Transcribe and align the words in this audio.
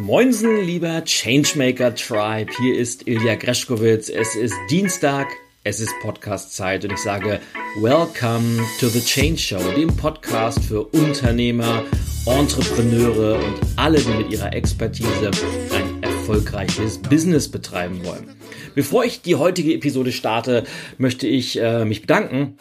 Moinsen, 0.00 0.64
lieber 0.64 1.04
Changemaker 1.04 1.94
Tribe. 1.94 2.50
Hier 2.58 2.74
ist 2.74 3.06
Ilja 3.06 3.34
Greschkowitz. 3.34 4.08
Es 4.08 4.34
ist 4.34 4.54
Dienstag. 4.70 5.26
Es 5.62 5.78
ist 5.78 5.92
Podcast-Zeit 6.00 6.84
und 6.84 6.92
ich 6.94 7.00
sage 7.00 7.38
Welcome 7.82 8.64
to 8.80 8.88
the 8.88 9.04
Change 9.04 9.36
Show, 9.36 9.60
dem 9.76 9.94
Podcast 9.94 10.64
für 10.64 10.84
Unternehmer, 10.84 11.84
Entrepreneure 12.24 13.44
und 13.44 13.60
alle, 13.76 14.00
die 14.00 14.14
mit 14.14 14.32
ihrer 14.32 14.54
Expertise 14.54 15.30
ein 15.76 16.02
erfolgreiches 16.02 16.96
Business 16.96 17.50
betreiben 17.50 18.02
wollen. 18.02 18.34
Bevor 18.74 19.04
ich 19.04 19.20
die 19.20 19.36
heutige 19.36 19.74
Episode 19.74 20.12
starte, 20.12 20.64
möchte 20.96 21.26
ich 21.26 21.60
äh, 21.60 21.84
mich 21.84 22.00
bedanken 22.00 22.56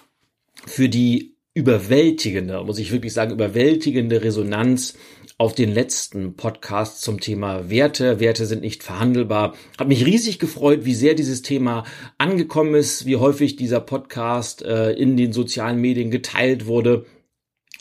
für 0.66 0.90
die 0.90 1.38
überwältigende, 1.54 2.63
muss 2.63 2.80
ich 2.80 2.91
wirklich 2.91 3.13
sagen, 3.13 3.32
überwältigende 3.32 4.24
Resonanz 4.24 4.96
auf 5.39 5.55
den 5.55 5.73
letzten 5.73 6.34
Podcast 6.34 7.02
zum 7.02 7.21
Thema 7.21 7.70
Werte. 7.70 8.20
Werte 8.20 8.45
sind 8.45 8.61
nicht 8.61 8.84
verhandelbar. 8.84 9.55
Hat 9.77 9.88
mich 9.88 10.05
riesig 10.05 10.38
gefreut, 10.38 10.84
wie 10.84 10.93
sehr 10.93 11.13
dieses 11.13 11.41
Thema 11.41 11.85
angekommen 12.17 12.75
ist, 12.75 13.05
wie 13.05 13.15
häufig 13.15 13.55
dieser 13.55 13.79
Podcast 13.79 14.63
äh, 14.63 14.91
in 14.91 15.15
den 15.15 15.31
sozialen 15.31 15.79
Medien 15.79 16.12
geteilt 16.12 16.65
wurde. 16.65 17.05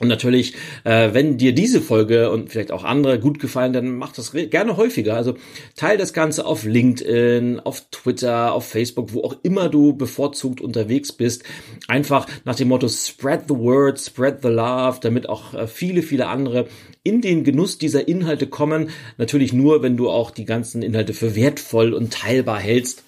Und 0.01 0.07
natürlich, 0.07 0.55
äh, 0.84 1.12
wenn 1.12 1.38
dir 1.38 1.52
diese 1.52 1.80
Folge 1.80 2.30
und 2.30 2.51
vielleicht 2.51 2.70
auch 2.70 2.84
andere 2.84 3.19
gut 3.19 3.41
gefallen, 3.41 3.73
dann 3.73 3.97
mach 3.97 4.12
das 4.12 4.30
gerne 4.33 4.77
häufiger. 4.77 5.16
Also 5.16 5.34
teil 5.74 5.98
das 5.98 6.12
Ganze 6.12 6.47
auf 6.47 6.65
LinkedIn, 6.65 7.59
auf 7.59 7.87
Twitter, 7.91 8.52
auf 8.52 8.69
Facebook, 8.69 9.12
wo 9.12 9.24
auch 9.24 9.37
immer 9.43 9.69
du 9.69 9.95
bevorzugt 9.95 10.61
unterwegs 10.61 11.12
bist. 11.12 11.43
Einfach 11.88 12.27
nach 12.45 12.55
dem 12.55 12.69
Motto 12.69 12.87
Spread 12.88 13.45
the 13.49 13.57
word, 13.57 13.99
spread 13.99 14.38
the 14.43 14.49
love, 14.49 14.99
damit 15.01 15.29
auch 15.29 15.55
äh, 15.55 15.66
viele, 15.66 16.02
viele 16.02 16.29
andere 16.29 16.68
in 17.02 17.21
den 17.21 17.43
Genuss 17.43 17.79
dieser 17.79 18.07
Inhalte 18.07 18.46
kommen. 18.46 18.90
Natürlich 19.16 19.52
nur, 19.52 19.83
wenn 19.83 19.96
du 19.96 20.10
auch 20.10 20.30
die 20.30 20.45
ganzen 20.45 20.83
Inhalte 20.83 21.12
für 21.12 21.35
wertvoll 21.35 21.93
und 21.93 22.12
teilbar 22.12 22.60
hältst 22.60 23.02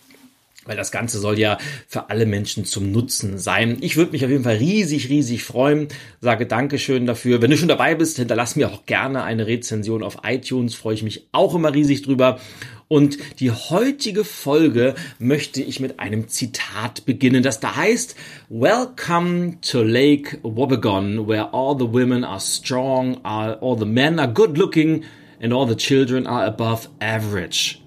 weil 0.71 0.77
das 0.77 0.93
Ganze 0.93 1.19
soll 1.19 1.37
ja 1.37 1.59
für 1.89 2.11
alle 2.11 2.27
Menschen 2.27 2.65
zum 2.65 2.93
Nutzen 2.93 3.39
sein. 3.39 3.79
Ich 3.81 3.97
würde 3.97 4.13
mich 4.13 4.25
auf 4.25 4.31
jeden 4.31 4.45
Fall 4.45 4.59
riesig, 4.59 5.09
riesig 5.09 5.43
freuen. 5.43 5.89
Sage 6.21 6.47
Dankeschön 6.47 7.07
dafür. 7.07 7.43
Wenn 7.43 7.51
du 7.51 7.57
schon 7.57 7.67
dabei 7.67 7.97
bist, 7.97 8.19
hinterlass 8.19 8.55
mir 8.55 8.71
auch 8.71 8.87
gerne 8.87 9.25
eine 9.25 9.49
Rezension 9.49 10.05
auf 10.05 10.19
iTunes. 10.23 10.77
Freue 10.77 10.95
ich 10.95 11.03
mich 11.03 11.27
auch 11.33 11.57
immer 11.57 11.75
riesig 11.75 12.03
drüber. 12.03 12.39
Und 12.87 13.19
die 13.41 13.51
heutige 13.51 14.23
Folge 14.23 14.95
möchte 15.19 15.61
ich 15.61 15.81
mit 15.81 15.99
einem 15.99 16.29
Zitat 16.29 17.05
beginnen, 17.05 17.43
das 17.43 17.59
da 17.59 17.75
heißt, 17.75 18.15
Welcome 18.49 19.61
to 19.63 19.83
Lake 19.83 20.39
Wobegon, 20.45 21.27
where 21.27 21.53
all 21.53 21.77
the 21.77 21.93
women 21.93 22.23
are 22.23 22.39
strong, 22.39 23.19
all 23.25 23.77
the 23.77 23.87
men 23.87 24.21
are 24.21 24.33
good 24.33 24.57
looking 24.57 25.03
and 25.43 25.53
all 25.53 25.67
the 25.67 25.77
children 25.77 26.29
are 26.29 26.47
above 26.47 26.89
average. 27.01 27.81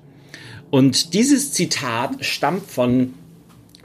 Und 0.74 1.14
dieses 1.14 1.52
Zitat 1.52 2.26
stammt 2.26 2.66
von 2.66 3.14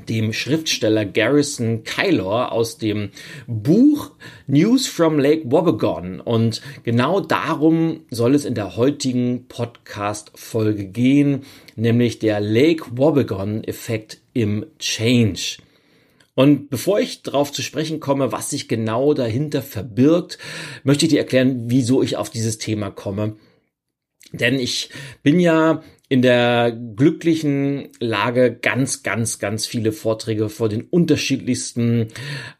dem 0.08 0.32
Schriftsteller 0.32 1.04
Garrison 1.04 1.84
Kylor 1.84 2.50
aus 2.50 2.78
dem 2.78 3.10
Buch 3.46 4.12
News 4.46 4.86
from 4.86 5.18
Lake 5.18 5.42
Wobegon. 5.52 6.18
Und 6.18 6.62
genau 6.84 7.20
darum 7.20 8.06
soll 8.08 8.34
es 8.34 8.46
in 8.46 8.54
der 8.54 8.76
heutigen 8.78 9.48
Podcast-Folge 9.48 10.86
gehen, 10.86 11.42
nämlich 11.76 12.20
der 12.20 12.40
Lake 12.40 12.84
Wobegon-Effekt 12.92 14.22
im 14.32 14.64
Change. 14.78 15.58
Und 16.34 16.70
bevor 16.70 17.00
ich 17.00 17.22
darauf 17.22 17.52
zu 17.52 17.60
sprechen 17.60 18.00
komme, 18.00 18.32
was 18.32 18.48
sich 18.48 18.66
genau 18.66 19.12
dahinter 19.12 19.60
verbirgt, 19.60 20.38
möchte 20.84 21.04
ich 21.04 21.10
dir 21.10 21.18
erklären, 21.18 21.64
wieso 21.66 22.02
ich 22.02 22.16
auf 22.16 22.30
dieses 22.30 22.56
Thema 22.56 22.90
komme. 22.90 23.36
Denn 24.32 24.58
ich 24.58 24.88
bin 25.22 25.38
ja 25.38 25.82
in 26.10 26.22
der 26.22 26.72
glücklichen 26.72 27.90
Lage, 28.00 28.54
ganz, 28.54 29.02
ganz, 29.02 29.38
ganz 29.38 29.66
viele 29.66 29.92
Vorträge 29.92 30.48
vor 30.48 30.70
den 30.70 30.82
unterschiedlichsten 30.82 32.08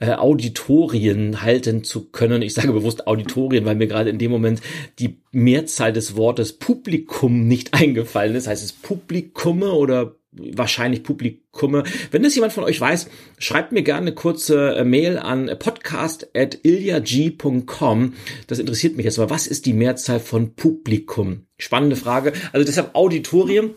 äh, 0.00 0.12
Auditorien 0.12 1.41
halten 1.41 1.82
zu 1.82 2.10
können. 2.10 2.42
Ich 2.42 2.53
sage 2.53 2.72
bewusst 2.72 3.06
Auditorien, 3.06 3.64
weil 3.64 3.76
mir 3.76 3.87
gerade 3.87 4.10
in 4.10 4.19
dem 4.19 4.31
Moment 4.31 4.60
die 4.98 5.22
Mehrzahl 5.32 5.94
des 5.94 6.14
Wortes 6.14 6.53
Publikum 6.53 7.48
nicht 7.48 7.72
eingefallen 7.81 8.34
ist. 8.34 8.48
Heißt 8.48 8.64
es 8.64 8.72
Publikumme 8.72 9.72
oder 9.72 10.18
wahrscheinlich 10.33 11.03
Publikumme. 11.03 11.84
Wenn 12.11 12.22
das 12.22 12.34
jemand 12.34 12.53
von 12.53 12.65
euch 12.65 12.78
weiß, 12.81 13.09
schreibt 13.39 13.72
mir 13.72 13.83
gerne 13.83 14.09
eine 14.09 14.15
kurze 14.15 14.77
äh, 14.77 14.84
Mail 14.84 15.16
an 15.19 15.50
podcast.ilyag.com. 15.59 18.15
Das 18.47 18.59
interessiert 18.59 18.97
mich 18.97 19.05
jetzt. 19.05 19.19
Aber 19.19 19.31
was 19.31 19.47
ist 19.47 19.65
die 19.67 19.72
Mehrzahl 19.72 20.21
von 20.21 20.55
Publikum? 20.55 21.47
Spannende 21.56 21.97
Frage. 21.97 22.34
Also 22.53 22.67
deshalb 22.67 22.94
Auditorium. 22.94 23.71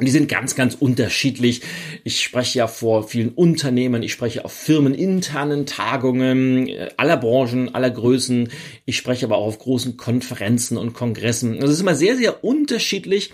Die 0.00 0.10
sind 0.10 0.28
ganz, 0.28 0.56
ganz 0.56 0.74
unterschiedlich. 0.74 1.62
Ich 2.02 2.20
spreche 2.20 2.58
ja 2.58 2.66
vor 2.66 3.06
vielen 3.06 3.28
Unternehmen, 3.28 4.02
ich 4.02 4.12
spreche 4.12 4.44
auf 4.44 4.52
firmeninternen 4.52 5.66
Tagungen 5.66 6.68
äh, 6.68 6.90
aller 6.96 7.16
Branchen, 7.16 7.74
aller 7.74 7.90
Größen. 7.90 8.48
Ich 8.86 8.96
spreche 8.96 9.26
aber 9.26 9.36
auch 9.36 9.46
auf 9.46 9.58
großen 9.60 9.96
Konferenzen 9.96 10.78
und 10.78 10.94
Kongressen. 10.94 11.60
Das 11.60 11.70
ist 11.70 11.80
immer 11.80 11.94
sehr, 11.94 12.16
sehr 12.16 12.42
unterschiedlich 12.42 13.32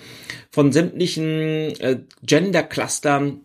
von 0.50 0.70
sämtlichen 0.70 1.81
äh, 1.81 2.00
Gender-Clustern 2.25 3.41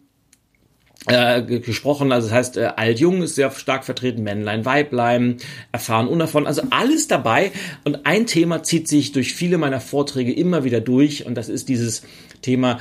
äh, 1.08 1.42
gesprochen. 1.44 2.12
Also 2.12 2.28
das 2.28 2.36
heißt, 2.36 2.58
äh, 2.58 2.72
alt-jung 2.75 3.22
ist 3.22 3.36
sehr 3.36 3.52
stark 3.52 3.86
vertreten, 3.86 4.24
Männlein, 4.24 4.66
Weiblein, 4.66 5.38
erfahren, 5.72 6.08
unerfahren. 6.08 6.48
Also 6.48 6.64
alles 6.72 7.08
dabei. 7.08 7.52
Und 7.84 8.06
ein 8.06 8.25
Thema 8.25 8.64
zieht 8.64 8.88
sich 8.88 9.12
durch 9.12 9.34
viele 9.34 9.58
meiner 9.58 9.80
Vorträge 9.80 10.34
immer 10.34 10.64
wieder 10.64 10.81
durch. 10.81 11.25
Und 11.25 11.36
das 11.36 11.48
ist 11.48 11.70
dieses 11.70 12.02
Thema 12.42 12.80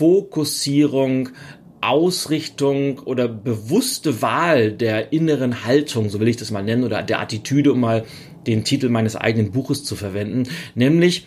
Fokussierung 0.00 1.28
Ausrichtung 1.82 3.00
oder 3.00 3.28
bewusste 3.28 4.22
Wahl 4.22 4.72
der 4.72 5.12
inneren 5.12 5.66
Haltung, 5.66 6.08
so 6.08 6.20
will 6.20 6.28
ich 6.28 6.38
das 6.38 6.50
mal 6.50 6.62
nennen, 6.62 6.84
oder 6.84 7.02
der 7.02 7.20
Attitüde, 7.20 7.72
um 7.72 7.80
mal 7.80 8.06
den 8.46 8.64
Titel 8.64 8.88
meines 8.88 9.14
eigenen 9.14 9.52
Buches 9.52 9.84
zu 9.84 9.96
verwenden, 9.96 10.48
nämlich 10.74 11.26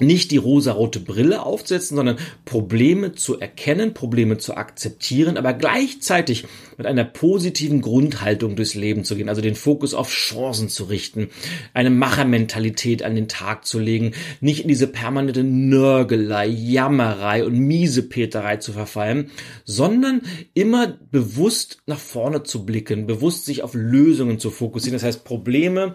nicht 0.00 0.30
die 0.32 0.36
rosarote 0.36 0.98
Brille 0.98 1.44
aufzusetzen, 1.44 1.96
sondern 1.96 2.18
Probleme 2.44 3.12
zu 3.12 3.38
erkennen, 3.38 3.94
Probleme 3.94 4.38
zu 4.38 4.56
akzeptieren, 4.56 5.36
aber 5.36 5.52
gleichzeitig 5.52 6.46
mit 6.76 6.86
einer 6.86 7.04
positiven 7.04 7.80
Grundhaltung 7.80 8.56
durchs 8.56 8.74
Leben 8.74 9.04
zu 9.04 9.14
gehen, 9.14 9.28
also 9.28 9.40
den 9.40 9.54
Fokus 9.54 9.94
auf 9.94 10.10
Chancen 10.10 10.68
zu 10.68 10.84
richten, 10.84 11.28
eine 11.72 11.90
Machermentalität 11.90 13.04
an 13.04 13.14
den 13.14 13.28
Tag 13.28 13.66
zu 13.66 13.78
legen, 13.78 14.12
nicht 14.40 14.62
in 14.62 14.68
diese 14.68 14.88
permanente 14.88 15.44
Nörgelei, 15.44 16.48
Jammerei 16.48 17.44
und 17.44 17.56
Miesepeterei 17.56 18.56
zu 18.56 18.72
verfallen, 18.72 19.30
sondern 19.64 20.22
immer 20.54 20.98
bewusst 21.10 21.78
nach 21.86 21.98
vorne 21.98 22.42
zu 22.42 22.66
blicken, 22.66 23.06
bewusst 23.06 23.44
sich 23.44 23.62
auf 23.62 23.74
Lösungen 23.74 24.40
zu 24.40 24.50
fokussieren, 24.50 24.94
das 24.94 25.04
heißt 25.04 25.24
Probleme 25.24 25.94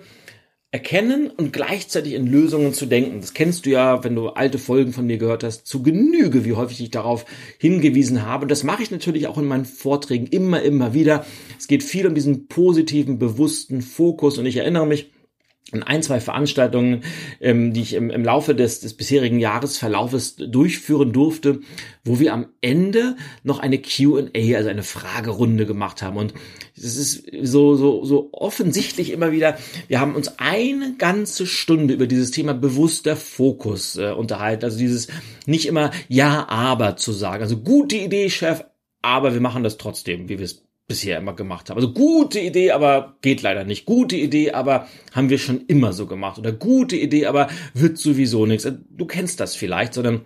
erkennen 0.72 1.31
und 1.31 1.52
gleichzeitig 1.52 2.13
in 2.13 2.28
Lösungen 2.28 2.74
zu 2.74 2.85
denken. 2.85 3.22
Das 3.22 3.34
kennst 3.34 3.66
du 3.66 3.72
ja, 3.72 4.03
wenn 4.03 4.16
du 4.16 4.30
alte 4.30 4.59
Folgen 4.59 4.94
von 4.94 5.07
mir 5.07 5.18
gehört 5.18 5.44
hast, 5.44 5.66
zu 5.66 5.81
Genüge, 5.81 6.46
wie 6.46 6.53
häufig 6.53 6.80
ich 6.81 6.91
darauf 6.91 7.25
hingewiesen 7.57 8.24
habe. 8.25 8.44
Und 8.44 8.52
das 8.52 8.63
mache 8.63 8.84
ich 8.84 8.91
natürlich 8.91 9.25
auch 9.25 9.40
in 9.40 9.46
meinen 9.46 9.66
Vorträgen 9.66 10.28
immer, 10.28 10.62
immer 10.62 10.94
wieder. 10.94 11.25
Es 11.57 11.68
geht 11.68 11.81
viel 11.81 12.06
um 12.06 12.13
diesen 12.13 12.47
positiven, 12.47 13.18
bewussten 13.18 13.81
Fokus 13.81 14.38
und 14.38 14.46
ich 14.46 14.57
erinnere 14.57 14.85
mich, 14.85 15.12
in 15.72 15.84
ein, 15.84 16.02
zwei 16.02 16.19
Veranstaltungen, 16.19 17.03
ähm, 17.41 17.74
die 17.74 17.81
ich 17.81 17.94
im, 17.94 18.09
im 18.09 18.24
Laufe 18.24 18.56
des, 18.56 18.80
des 18.80 18.96
bisherigen 18.96 19.40
Jahresverlaufes 19.40 20.35
durchführen 20.35 21.12
durfte, 21.12 21.62
wo 22.03 22.19
wir 22.19 22.34
am 22.34 22.47
Ende 22.62 23.16
noch 23.44 23.59
eine 23.59 23.80
Q&A, 23.80 24.56
also 24.56 24.69
eine 24.69 24.84
Fragerunde 24.84 25.66
gemacht 25.66 26.01
haben. 26.01 26.18
Und 26.18 26.33
es 26.75 26.95
ist 26.95 27.25
so, 27.44 27.75
so, 27.75 28.04
so 28.06 28.30
offensichtlich 28.31 29.12
immer 29.12 29.31
wieder, 29.31 29.57
wir 29.88 30.00
haben 30.00 30.16
uns 30.16 30.39
eine 30.39 30.95
ganze 30.98 31.45
Stunde 31.45 31.94
über 31.94 32.07
dieses 32.07 32.31
Thema 32.31 32.54
bewusster 32.54 33.16
Fokus 33.16 33.98
äh, 33.98 34.12
unterhalten. 34.12 34.66
Also 34.66 34.77
dieses 34.77 35.07
nicht 35.45 35.68
immer 35.68 35.92
Ja, 36.07 36.48
aber 36.50 36.95
zu 36.95 37.12
sagen. 37.12 37.44
Also 37.44 37.57
gute 37.57 37.98
Idee, 37.98 38.30
Chef, 38.30 38.63
aber 39.01 39.33
wir 39.33 39.42
machen 39.42 39.63
das 39.63 39.77
trotzdem, 39.77 40.30
wie 40.30 40.39
wir 40.39 40.45
es 40.45 40.69
bisher 40.89 41.19
immer 41.19 41.33
gemacht 41.33 41.69
habe. 41.69 41.80
Also 41.80 41.94
gute 41.94 42.39
Idee, 42.39 42.71
aber 42.71 43.15
geht 43.21 43.41
leider 43.44 43.63
nicht. 43.63 43.86
Gute 43.86 44.18
Idee, 44.18 44.51
aber 44.51 44.88
haben 45.13 45.30
wir 45.30 45.38
schon 45.38 45.62
immer 45.68 45.94
so 45.94 46.07
gemacht. 46.07 46.38
Oder 46.39 46.51
gute 46.51 46.97
Idee, 46.97 47.27
aber 47.27 47.47
wird 47.74 47.97
sowieso 47.97 48.45
nichts. 48.45 48.68
Du 48.97 49.06
kennst 49.06 49.39
das 49.39 49.56
vielleicht, 49.56 49.94
sondern 49.94 50.21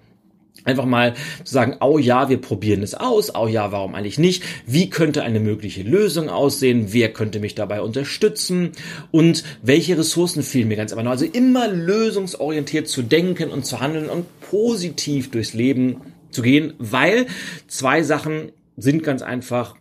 einfach 0.64 0.86
mal 0.86 1.16
zu 1.44 1.54
sagen, 1.54 1.76
oh 1.82 1.98
ja, 1.98 2.30
wir 2.30 2.40
probieren 2.40 2.82
es 2.82 2.96
aus, 2.96 3.36
oh 3.36 3.48
ja, 3.48 3.74
warum 3.74 3.94
eigentlich 3.94 4.18
nicht? 4.18 4.44
Wie 4.66 4.90
könnte 4.90 5.24
eine 5.24 5.42
mögliche 5.42 5.84
Lösung 5.84 6.30
aussehen? 6.30 6.88
Wer 6.92 7.12
könnte 7.12 7.42
mich 7.42 7.56
dabei 7.56 7.82
unterstützen? 7.82 8.72
Und 9.12 9.44
welche 9.62 9.98
Ressourcen 9.98 10.44
fehlen 10.44 10.70
mir 10.70 10.78
ganz 10.78 10.94
einfach? 10.94 11.12
Also 11.12 11.26
immer 11.26 11.68
lösungsorientiert 11.68 12.88
zu 12.88 13.02
denken 13.02 13.50
und 13.50 13.66
zu 13.66 13.82
handeln 13.82 14.10
und 14.10 14.26
positiv 14.40 15.30
durchs 15.30 15.54
Leben 15.54 15.98
zu 16.32 16.42
gehen, 16.42 16.74
weil 16.80 17.28
zwei 17.68 18.02
Sachen 18.02 18.54
sind 18.78 19.04
ganz 19.04 19.22
einfach 19.22 19.76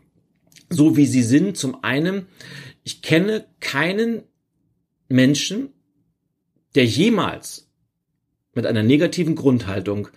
so 0.72 0.96
wie 0.96 1.06
sie 1.06 1.22
sind. 1.22 1.56
Zum 1.56 1.82
einen, 1.84 2.26
ich 2.84 3.02
kenne 3.02 3.46
keinen 3.60 4.22
Menschen, 5.08 5.70
der 6.74 6.84
jemals 6.84 7.68
mit 8.54 8.66
einer 8.66 8.82
negativen 8.82 9.34
Grundhaltung 9.34 10.08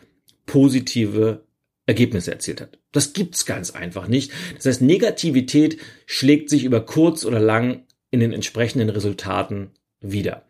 positive 0.45 1.45
Ergebnisse 1.85 2.31
erzielt 2.31 2.61
hat. 2.61 2.79
Das 2.91 3.13
gibt's 3.13 3.45
ganz 3.45 3.71
einfach 3.71 4.07
nicht. 4.07 4.31
Das 4.55 4.65
heißt, 4.65 4.81
Negativität 4.81 5.77
schlägt 6.05 6.49
sich 6.49 6.63
über 6.63 6.85
kurz 6.85 7.25
oder 7.25 7.39
lang 7.39 7.83
in 8.09 8.19
den 8.19 8.33
entsprechenden 8.33 8.89
Resultaten 8.89 9.71
wieder. 10.01 10.43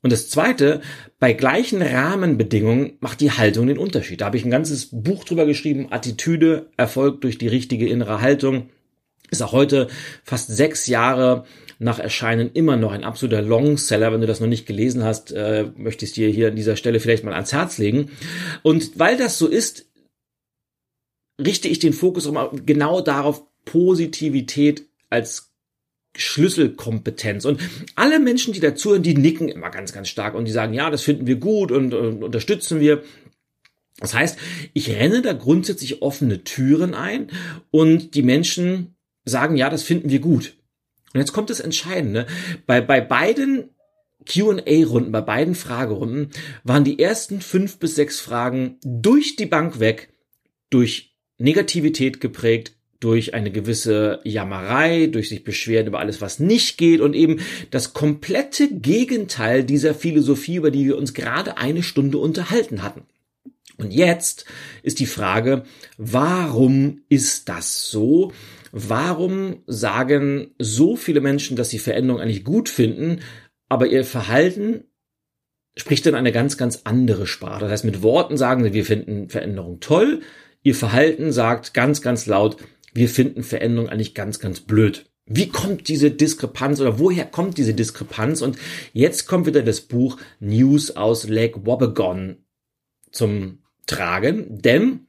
Und 0.00 0.12
das 0.12 0.30
zweite, 0.30 0.80
bei 1.18 1.32
gleichen 1.32 1.82
Rahmenbedingungen 1.82 2.92
macht 3.00 3.20
die 3.20 3.32
Haltung 3.32 3.66
den 3.66 3.78
Unterschied. 3.78 4.20
Da 4.20 4.26
habe 4.26 4.36
ich 4.36 4.44
ein 4.44 4.50
ganzes 4.50 4.88
Buch 4.92 5.24
drüber 5.24 5.44
geschrieben. 5.44 5.88
Attitüde 5.90 6.70
erfolgt 6.76 7.24
durch 7.24 7.36
die 7.36 7.48
richtige 7.48 7.88
innere 7.88 8.20
Haltung. 8.20 8.70
Ist 9.30 9.42
auch 9.42 9.52
heute 9.52 9.88
fast 10.24 10.48
sechs 10.48 10.86
Jahre 10.86 11.44
nach 11.78 11.98
Erscheinen 11.98 12.50
immer 12.52 12.76
noch 12.76 12.92
ein 12.92 13.04
absoluter 13.04 13.42
Longseller. 13.42 14.12
Wenn 14.12 14.20
du 14.20 14.26
das 14.26 14.40
noch 14.40 14.48
nicht 14.48 14.66
gelesen 14.66 15.04
hast, 15.04 15.32
äh, 15.32 15.66
möchte 15.76 16.04
ich 16.04 16.10
es 16.10 16.14
dir 16.14 16.28
hier 16.28 16.48
an 16.48 16.56
dieser 16.56 16.76
Stelle 16.76 17.00
vielleicht 17.00 17.24
mal 17.24 17.34
ans 17.34 17.52
Herz 17.52 17.78
legen. 17.78 18.10
Und 18.62 18.98
weil 18.98 19.16
das 19.16 19.38
so 19.38 19.46
ist, 19.46 19.86
richte 21.40 21.68
ich 21.68 21.78
den 21.78 21.92
Fokus 21.92 22.26
immer 22.26 22.50
genau 22.66 23.00
darauf, 23.00 23.44
Positivität 23.64 24.86
als 25.10 25.52
Schlüsselkompetenz. 26.16 27.44
Und 27.44 27.60
alle 27.94 28.18
Menschen, 28.18 28.52
die 28.52 28.60
dazuhören, 28.60 29.02
die 29.02 29.14
nicken 29.14 29.48
immer 29.48 29.70
ganz, 29.70 29.92
ganz 29.92 30.08
stark 30.08 30.34
und 30.34 30.46
die 30.46 30.52
sagen, 30.52 30.74
ja, 30.74 30.90
das 30.90 31.02
finden 31.02 31.26
wir 31.26 31.36
gut 31.36 31.70
und, 31.70 31.94
und 31.94 32.24
unterstützen 32.24 32.80
wir. 32.80 33.02
Das 34.00 34.14
heißt, 34.14 34.38
ich 34.74 34.90
renne 34.90 35.22
da 35.22 35.32
grundsätzlich 35.32 36.02
offene 36.02 36.44
Türen 36.44 36.94
ein 36.94 37.30
und 37.70 38.14
die 38.14 38.22
Menschen 38.22 38.96
sagen, 39.28 39.56
ja, 39.56 39.70
das 39.70 39.82
finden 39.82 40.10
wir 40.10 40.20
gut. 40.20 40.54
Und 41.14 41.20
jetzt 41.20 41.32
kommt 41.32 41.50
das 41.50 41.60
Entscheidende. 41.60 42.26
Bei, 42.66 42.80
bei 42.80 43.00
beiden 43.00 43.70
Q&A-Runden, 44.30 45.12
bei 45.12 45.20
beiden 45.20 45.54
Fragerunden 45.54 46.30
waren 46.64 46.84
die 46.84 46.98
ersten 46.98 47.40
fünf 47.40 47.78
bis 47.78 47.94
sechs 47.94 48.20
Fragen 48.20 48.76
durch 48.82 49.36
die 49.36 49.46
Bank 49.46 49.80
weg, 49.80 50.10
durch 50.70 51.14
Negativität 51.38 52.20
geprägt, 52.20 52.74
durch 53.00 53.32
eine 53.32 53.52
gewisse 53.52 54.20
Jammerei, 54.24 55.06
durch 55.06 55.28
sich 55.28 55.44
beschweren 55.44 55.86
über 55.86 56.00
alles, 56.00 56.20
was 56.20 56.40
nicht 56.40 56.78
geht 56.78 57.00
und 57.00 57.14
eben 57.14 57.40
das 57.70 57.94
komplette 57.94 58.68
Gegenteil 58.68 59.62
dieser 59.62 59.94
Philosophie, 59.94 60.56
über 60.56 60.72
die 60.72 60.84
wir 60.84 60.98
uns 60.98 61.14
gerade 61.14 61.58
eine 61.58 61.84
Stunde 61.84 62.18
unterhalten 62.18 62.82
hatten. 62.82 63.02
Und 63.78 63.92
jetzt 63.92 64.44
ist 64.82 64.98
die 64.98 65.06
Frage, 65.06 65.62
warum 65.96 67.02
ist 67.08 67.48
das 67.48 67.88
so? 67.88 68.32
Warum 68.72 69.62
sagen 69.66 70.50
so 70.58 70.96
viele 70.96 71.20
Menschen, 71.20 71.56
dass 71.56 71.70
sie 71.70 71.78
Veränderung 71.78 72.20
eigentlich 72.20 72.44
gut 72.44 72.68
finden, 72.68 73.20
aber 73.68 73.86
ihr 73.86 74.04
Verhalten 74.04 74.84
spricht 75.76 76.06
dann 76.06 76.16
eine 76.16 76.32
ganz, 76.32 76.56
ganz 76.56 76.82
andere 76.84 77.26
Sprache. 77.26 77.60
Das 77.60 77.70
heißt, 77.70 77.84
mit 77.84 78.02
Worten 78.02 78.36
sagen 78.36 78.64
sie, 78.64 78.72
wir 78.72 78.84
finden 78.84 79.28
Veränderung 79.28 79.78
toll. 79.78 80.22
Ihr 80.62 80.74
Verhalten 80.74 81.30
sagt 81.32 81.72
ganz, 81.72 82.02
ganz 82.02 82.26
laut, 82.26 82.56
wir 82.94 83.08
finden 83.08 83.44
Veränderung 83.44 83.88
eigentlich 83.88 84.14
ganz, 84.14 84.40
ganz 84.40 84.60
blöd. 84.60 85.06
Wie 85.24 85.48
kommt 85.48 85.88
diese 85.88 86.10
Diskrepanz 86.10 86.80
oder 86.80 86.98
woher 86.98 87.26
kommt 87.26 87.58
diese 87.58 87.74
Diskrepanz? 87.74 88.42
Und 88.42 88.58
jetzt 88.92 89.26
kommt 89.26 89.46
wieder 89.46 89.62
das 89.62 89.82
Buch 89.82 90.18
News 90.40 90.96
aus 90.96 91.28
Lake 91.28 91.64
Wobegon 91.64 92.38
zum 93.12 93.58
Tragen, 93.88 94.60
denn 94.62 95.08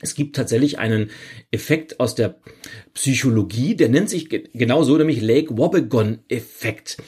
es 0.00 0.14
gibt 0.14 0.36
tatsächlich 0.36 0.78
einen 0.78 1.10
Effekt 1.50 1.98
aus 1.98 2.14
der 2.14 2.40
Psychologie, 2.94 3.74
der 3.74 3.88
nennt 3.88 4.08
sich 4.08 4.28
genau 4.28 4.84
so, 4.84 4.96
nämlich 4.96 5.20
Lake 5.20 5.56
Wobegon-Effekt. 5.58 6.98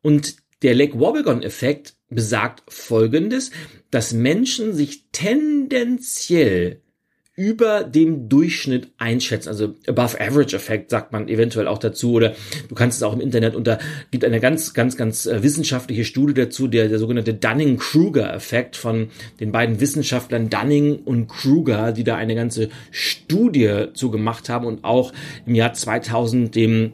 Und 0.00 0.36
der 0.62 0.74
Lake 0.74 0.98
Wobegon-Effekt 0.98 1.96
besagt 2.08 2.62
Folgendes, 2.72 3.50
dass 3.90 4.12
Menschen 4.12 4.74
sich 4.74 5.10
tendenziell 5.10 6.82
über 7.36 7.84
dem 7.84 8.30
Durchschnitt 8.30 8.88
einschätzen. 8.96 9.50
Also 9.50 9.74
above 9.86 10.18
average 10.18 10.56
Effekt 10.56 10.90
sagt 10.90 11.12
man 11.12 11.28
eventuell 11.28 11.68
auch 11.68 11.76
dazu 11.76 12.14
oder 12.14 12.34
du 12.68 12.74
kannst 12.74 12.96
es 12.96 13.02
auch 13.02 13.12
im 13.12 13.20
Internet 13.20 13.54
unter, 13.54 13.78
gibt 14.10 14.24
eine 14.24 14.40
ganz, 14.40 14.72
ganz, 14.72 14.96
ganz 14.96 15.26
äh, 15.26 15.42
wissenschaftliche 15.42 16.06
Studie 16.06 16.32
dazu, 16.32 16.66
der, 16.66 16.88
der 16.88 16.98
sogenannte 16.98 17.34
Dunning-Kruger 17.34 18.32
Effekt 18.32 18.74
von 18.74 19.10
den 19.38 19.52
beiden 19.52 19.80
Wissenschaftlern 19.80 20.48
Dunning 20.48 20.96
und 21.04 21.28
Kruger, 21.28 21.92
die 21.92 22.04
da 22.04 22.16
eine 22.16 22.34
ganze 22.34 22.70
Studie 22.90 23.88
zu 23.92 24.10
gemacht 24.10 24.48
haben 24.48 24.66
und 24.66 24.84
auch 24.84 25.12
im 25.44 25.54
Jahr 25.54 25.74
2000 25.74 26.54
dem 26.54 26.92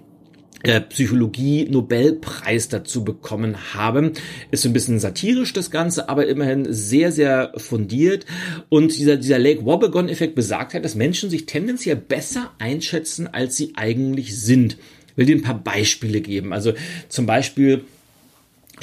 Psychologie-Nobelpreis 0.62 2.68
dazu 2.68 3.04
bekommen 3.04 3.74
haben. 3.74 4.12
Ist 4.50 4.62
so 4.62 4.68
ein 4.68 4.72
bisschen 4.72 4.98
satirisch 4.98 5.52
das 5.52 5.70
Ganze, 5.70 6.08
aber 6.08 6.26
immerhin 6.26 6.72
sehr, 6.72 7.12
sehr 7.12 7.52
fundiert. 7.56 8.26
Und 8.68 8.96
dieser, 8.96 9.16
dieser 9.16 9.38
Lake 9.38 9.64
Wobegon-Effekt 9.64 10.34
besagt 10.34 10.74
halt, 10.74 10.84
dass 10.84 10.94
Menschen 10.94 11.30
sich 11.30 11.46
tendenziell 11.46 11.96
besser 11.96 12.52
einschätzen, 12.58 13.26
als 13.26 13.56
sie 13.56 13.72
eigentlich 13.76 14.38
sind. 14.38 14.76
Ich 15.08 15.16
will 15.16 15.26
dir 15.26 15.36
ein 15.36 15.42
paar 15.42 15.62
Beispiele 15.62 16.20
geben. 16.20 16.52
Also 16.52 16.72
zum 17.08 17.26
Beispiel 17.26 17.84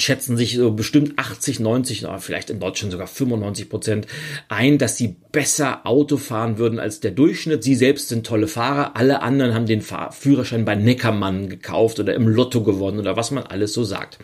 schätzen 0.00 0.36
sich 0.36 0.56
so 0.56 0.72
bestimmt 0.72 1.18
80, 1.18 1.60
90, 1.60 2.06
vielleicht 2.18 2.50
in 2.50 2.60
Deutschland 2.60 2.92
sogar 2.92 3.06
95 3.06 3.68
Prozent 3.68 4.06
ein, 4.48 4.78
dass 4.78 4.96
sie 4.96 5.16
besser 5.32 5.86
Auto 5.86 6.16
fahren 6.16 6.58
würden 6.58 6.78
als 6.78 7.00
der 7.00 7.12
Durchschnitt. 7.12 7.62
Sie 7.62 7.74
selbst 7.74 8.08
sind 8.08 8.26
tolle 8.26 8.48
Fahrer. 8.48 8.96
Alle 8.96 9.22
anderen 9.22 9.54
haben 9.54 9.66
den 9.66 9.82
Führerschein 9.82 10.64
bei 10.64 10.74
Neckermann 10.74 11.48
gekauft 11.48 12.00
oder 12.00 12.14
im 12.14 12.26
Lotto 12.26 12.62
gewonnen 12.62 12.98
oder 12.98 13.16
was 13.16 13.30
man 13.30 13.44
alles 13.44 13.72
so 13.72 13.84
sagt. 13.84 14.18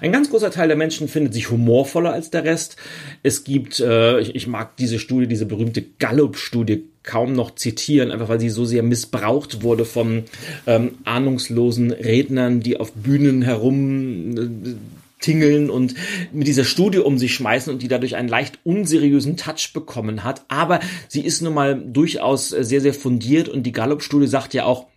Ein 0.00 0.12
ganz 0.12 0.30
großer 0.30 0.50
Teil 0.50 0.68
der 0.68 0.76
Menschen 0.76 1.08
findet 1.08 1.34
sich 1.34 1.50
humorvoller 1.50 2.12
als 2.12 2.30
der 2.30 2.44
Rest. 2.44 2.76
Es 3.22 3.44
gibt, 3.44 3.80
äh, 3.80 4.20
ich, 4.20 4.34
ich 4.34 4.46
mag 4.46 4.76
diese 4.76 4.98
Studie, 4.98 5.26
diese 5.26 5.46
berühmte 5.46 5.82
Gallup-Studie 5.98 6.84
kaum 7.02 7.32
noch 7.32 7.54
zitieren, 7.54 8.10
einfach 8.10 8.28
weil 8.28 8.40
sie 8.40 8.50
so 8.50 8.64
sehr 8.64 8.82
missbraucht 8.82 9.62
wurde 9.62 9.84
von 9.84 10.24
ähm, 10.66 10.98
ahnungslosen 11.04 11.92
Rednern, 11.92 12.60
die 12.60 12.78
auf 12.78 12.92
Bühnen 12.92 13.42
herum 13.42 14.36
äh, 14.36 14.74
tingeln 15.20 15.70
und 15.70 15.94
mit 16.32 16.46
dieser 16.46 16.64
Studie 16.64 16.98
um 16.98 17.18
sich 17.18 17.34
schmeißen 17.34 17.72
und 17.72 17.82
die 17.82 17.88
dadurch 17.88 18.16
einen 18.16 18.28
leicht 18.28 18.58
unseriösen 18.64 19.36
Touch 19.36 19.72
bekommen 19.72 20.24
hat. 20.24 20.44
Aber 20.48 20.80
sie 21.08 21.24
ist 21.24 21.42
nun 21.42 21.54
mal 21.54 21.80
durchaus 21.80 22.48
sehr, 22.48 22.80
sehr 22.80 22.94
fundiert 22.94 23.48
und 23.48 23.62
die 23.64 23.72
Gallup-Studie 23.72 24.26
sagt 24.26 24.54
ja 24.54 24.64
auch, 24.64 24.88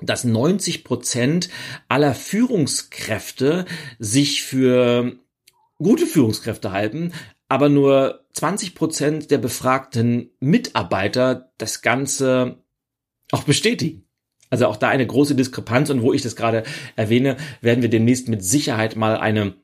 dass 0.00 0.24
90 0.24 0.84
Prozent 0.84 1.48
aller 1.88 2.14
Führungskräfte 2.14 3.64
sich 3.98 4.42
für 4.42 5.16
gute 5.78 6.06
Führungskräfte 6.06 6.72
halten, 6.72 7.12
aber 7.48 7.68
nur 7.68 8.26
20 8.34 8.74
Prozent 8.74 9.30
der 9.30 9.38
befragten 9.38 10.30
Mitarbeiter 10.40 11.52
das 11.58 11.82
Ganze 11.82 12.62
auch 13.30 13.44
bestätigen. 13.44 14.06
Also 14.50 14.66
auch 14.66 14.76
da 14.76 14.88
eine 14.88 15.06
große 15.06 15.34
Diskrepanz 15.34 15.90
und 15.90 16.02
wo 16.02 16.12
ich 16.12 16.22
das 16.22 16.36
gerade 16.36 16.62
erwähne, 16.94 17.36
werden 17.60 17.82
wir 17.82 17.90
demnächst 17.90 18.28
mit 18.28 18.44
Sicherheit 18.44 18.96
mal 18.96 19.16
eine 19.16 19.54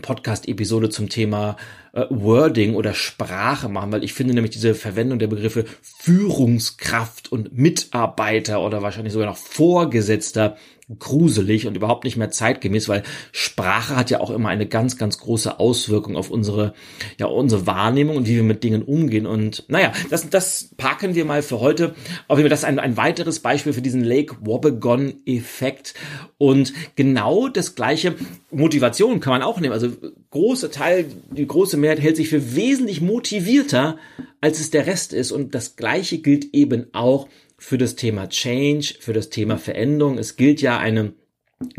Podcast-Episode 0.00 0.90
zum 0.90 1.08
Thema 1.08 1.56
äh, 1.92 2.04
Wording 2.10 2.74
oder 2.74 2.94
Sprache 2.94 3.68
machen, 3.68 3.92
weil 3.92 4.04
ich 4.04 4.14
finde 4.14 4.34
nämlich 4.34 4.52
diese 4.52 4.74
Verwendung 4.74 5.18
der 5.18 5.26
Begriffe 5.26 5.64
Führungskraft 5.82 7.32
und 7.32 7.56
Mitarbeiter 7.56 8.60
oder 8.62 8.82
wahrscheinlich 8.82 9.12
sogar 9.12 9.28
noch 9.28 9.36
Vorgesetzter 9.36 10.56
gruselig 10.98 11.66
und 11.66 11.76
überhaupt 11.76 12.04
nicht 12.04 12.16
mehr 12.16 12.30
zeitgemäß, 12.30 12.88
weil 12.88 13.02
Sprache 13.32 13.94
hat 13.94 14.10
ja 14.10 14.20
auch 14.20 14.30
immer 14.30 14.48
eine 14.48 14.66
ganz, 14.66 14.96
ganz 14.96 15.18
große 15.18 15.60
Auswirkung 15.60 16.16
auf 16.16 16.30
unsere, 16.30 16.72
ja, 17.18 17.26
unsere 17.26 17.66
Wahrnehmung 17.66 18.16
und 18.16 18.26
wie 18.26 18.36
wir 18.36 18.42
mit 18.42 18.64
Dingen 18.64 18.82
umgehen. 18.82 19.26
Und 19.26 19.64
naja, 19.68 19.92
das, 20.08 20.30
das 20.30 20.70
parken 20.78 21.14
wir 21.14 21.26
mal 21.26 21.42
für 21.42 21.60
heute. 21.60 21.94
Auf 22.26 22.38
jeden 22.38 22.44
Fall 22.44 22.48
das 22.48 22.60
ist 22.60 22.64
ein, 22.64 22.78
ein 22.78 22.96
weiteres 22.96 23.40
Beispiel 23.40 23.74
für 23.74 23.82
diesen 23.82 24.02
Lake 24.02 24.36
Wobegon-Effekt. 24.40 25.92
Und 26.38 26.72
genau 26.96 27.48
das 27.48 27.74
gleiche 27.74 28.14
Motivation 28.50 29.20
kann 29.20 29.32
man 29.32 29.42
auch 29.42 29.60
nehmen. 29.60 29.74
Also 29.74 29.90
große 30.30 30.70
Teil, 30.70 31.04
die 31.30 31.46
große 31.46 31.76
Mehrheit 31.76 32.00
hält 32.00 32.16
sich 32.16 32.30
für 32.30 32.54
wesentlich 32.56 33.02
motivierter, 33.02 33.98
als 34.40 34.58
es 34.58 34.70
der 34.70 34.86
Rest 34.86 35.12
ist. 35.12 35.32
Und 35.32 35.54
das 35.54 35.76
gleiche 35.76 36.18
gilt 36.18 36.54
eben 36.54 36.86
auch 36.94 37.28
für 37.58 37.76
das 37.76 37.96
Thema 37.96 38.28
Change, 38.28 38.94
für 39.00 39.12
das 39.12 39.30
Thema 39.30 39.58
Veränderung. 39.58 40.16
Es 40.16 40.36
gilt 40.36 40.62
ja 40.62 40.78
eine 40.78 41.12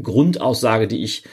Grundaussage, 0.01 0.87
die 0.87 1.03
ich 1.03 1.23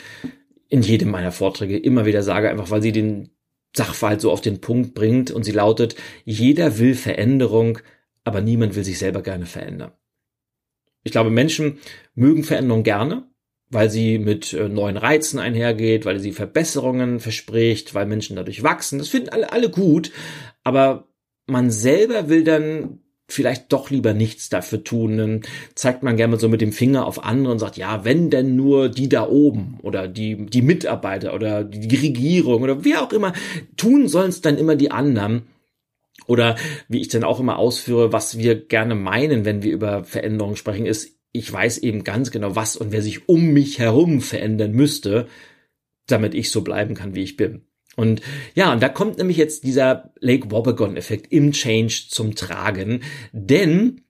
in 0.68 0.82
jedem 0.82 1.10
meiner 1.10 1.32
Vorträge 1.32 1.76
immer 1.76 2.06
wieder 2.06 2.22
sage, 2.22 2.48
einfach 2.48 2.70
weil 2.70 2.82
sie 2.82 2.92
den 2.92 3.30
Sachverhalt 3.76 4.20
so 4.20 4.30
auf 4.30 4.40
den 4.40 4.60
Punkt 4.60 4.94
bringt 4.94 5.30
und 5.30 5.44
sie 5.44 5.52
lautet, 5.52 5.96
jeder 6.24 6.78
will 6.78 6.94
Veränderung, 6.94 7.78
aber 8.24 8.40
niemand 8.40 8.74
will 8.74 8.84
sich 8.84 8.98
selber 8.98 9.22
gerne 9.22 9.46
verändern. 9.46 9.92
Ich 11.02 11.12
glaube, 11.12 11.30
Menschen 11.30 11.78
mögen 12.14 12.42
Veränderung 12.42 12.82
gerne, 12.82 13.28
weil 13.68 13.90
sie 13.90 14.18
mit 14.18 14.52
äh, 14.52 14.68
neuen 14.68 14.96
Reizen 14.96 15.38
einhergeht, 15.38 16.04
weil 16.04 16.18
sie 16.20 16.32
Verbesserungen 16.32 17.20
verspricht, 17.20 17.94
weil 17.94 18.06
Menschen 18.06 18.36
dadurch 18.36 18.62
wachsen. 18.62 18.98
Das 18.98 19.08
finden 19.08 19.28
alle, 19.28 19.52
alle 19.52 19.70
gut, 19.70 20.10
aber 20.64 21.08
man 21.46 21.70
selber 21.70 22.28
will 22.28 22.42
dann 22.42 23.00
vielleicht 23.28 23.72
doch 23.72 23.90
lieber 23.90 24.14
nichts 24.14 24.48
dafür 24.48 24.84
tun. 24.84 25.18
Dann 25.18 25.42
zeigt 25.74 26.02
man 26.02 26.16
gerne 26.16 26.38
so 26.38 26.48
mit 26.48 26.60
dem 26.60 26.72
Finger 26.72 27.06
auf 27.06 27.24
andere 27.24 27.52
und 27.52 27.58
sagt, 27.58 27.76
ja, 27.76 28.04
wenn 28.04 28.30
denn 28.30 28.56
nur 28.56 28.88
die 28.88 29.08
da 29.08 29.28
oben 29.28 29.78
oder 29.82 30.08
die, 30.08 30.46
die 30.46 30.62
Mitarbeiter 30.62 31.34
oder 31.34 31.64
die 31.64 31.96
Regierung 31.96 32.62
oder 32.62 32.84
wer 32.84 33.02
auch 33.02 33.12
immer, 33.12 33.32
tun 33.76 34.08
sollen 34.08 34.28
es 34.28 34.40
dann 34.40 34.58
immer 34.58 34.76
die 34.76 34.90
anderen. 34.90 35.42
Oder 36.26 36.56
wie 36.88 37.00
ich 37.00 37.08
dann 37.08 37.24
auch 37.24 37.40
immer 37.40 37.58
ausführe, 37.58 38.12
was 38.12 38.38
wir 38.38 38.66
gerne 38.66 38.94
meinen, 38.94 39.44
wenn 39.44 39.62
wir 39.62 39.72
über 39.72 40.04
Veränderungen 40.04 40.56
sprechen, 40.56 40.86
ist, 40.86 41.16
ich 41.32 41.52
weiß 41.52 41.78
eben 41.78 42.02
ganz 42.02 42.30
genau, 42.30 42.56
was 42.56 42.76
und 42.76 42.92
wer 42.92 43.02
sich 43.02 43.28
um 43.28 43.52
mich 43.52 43.78
herum 43.78 44.20
verändern 44.20 44.72
müsste, 44.72 45.26
damit 46.06 46.34
ich 46.34 46.50
so 46.50 46.62
bleiben 46.62 46.94
kann, 46.94 47.14
wie 47.14 47.22
ich 47.22 47.36
bin. 47.36 47.66
Und 47.96 48.20
ja, 48.54 48.72
und 48.72 48.82
da 48.82 48.88
kommt 48.88 49.18
nämlich 49.18 49.38
jetzt 49.38 49.64
dieser 49.64 50.12
Lake 50.20 50.50
Wobegon-Effekt 50.50 51.32
im 51.32 51.52
Change 51.52 52.04
zum 52.08 52.34
Tragen, 52.34 53.00
denn 53.32 54.02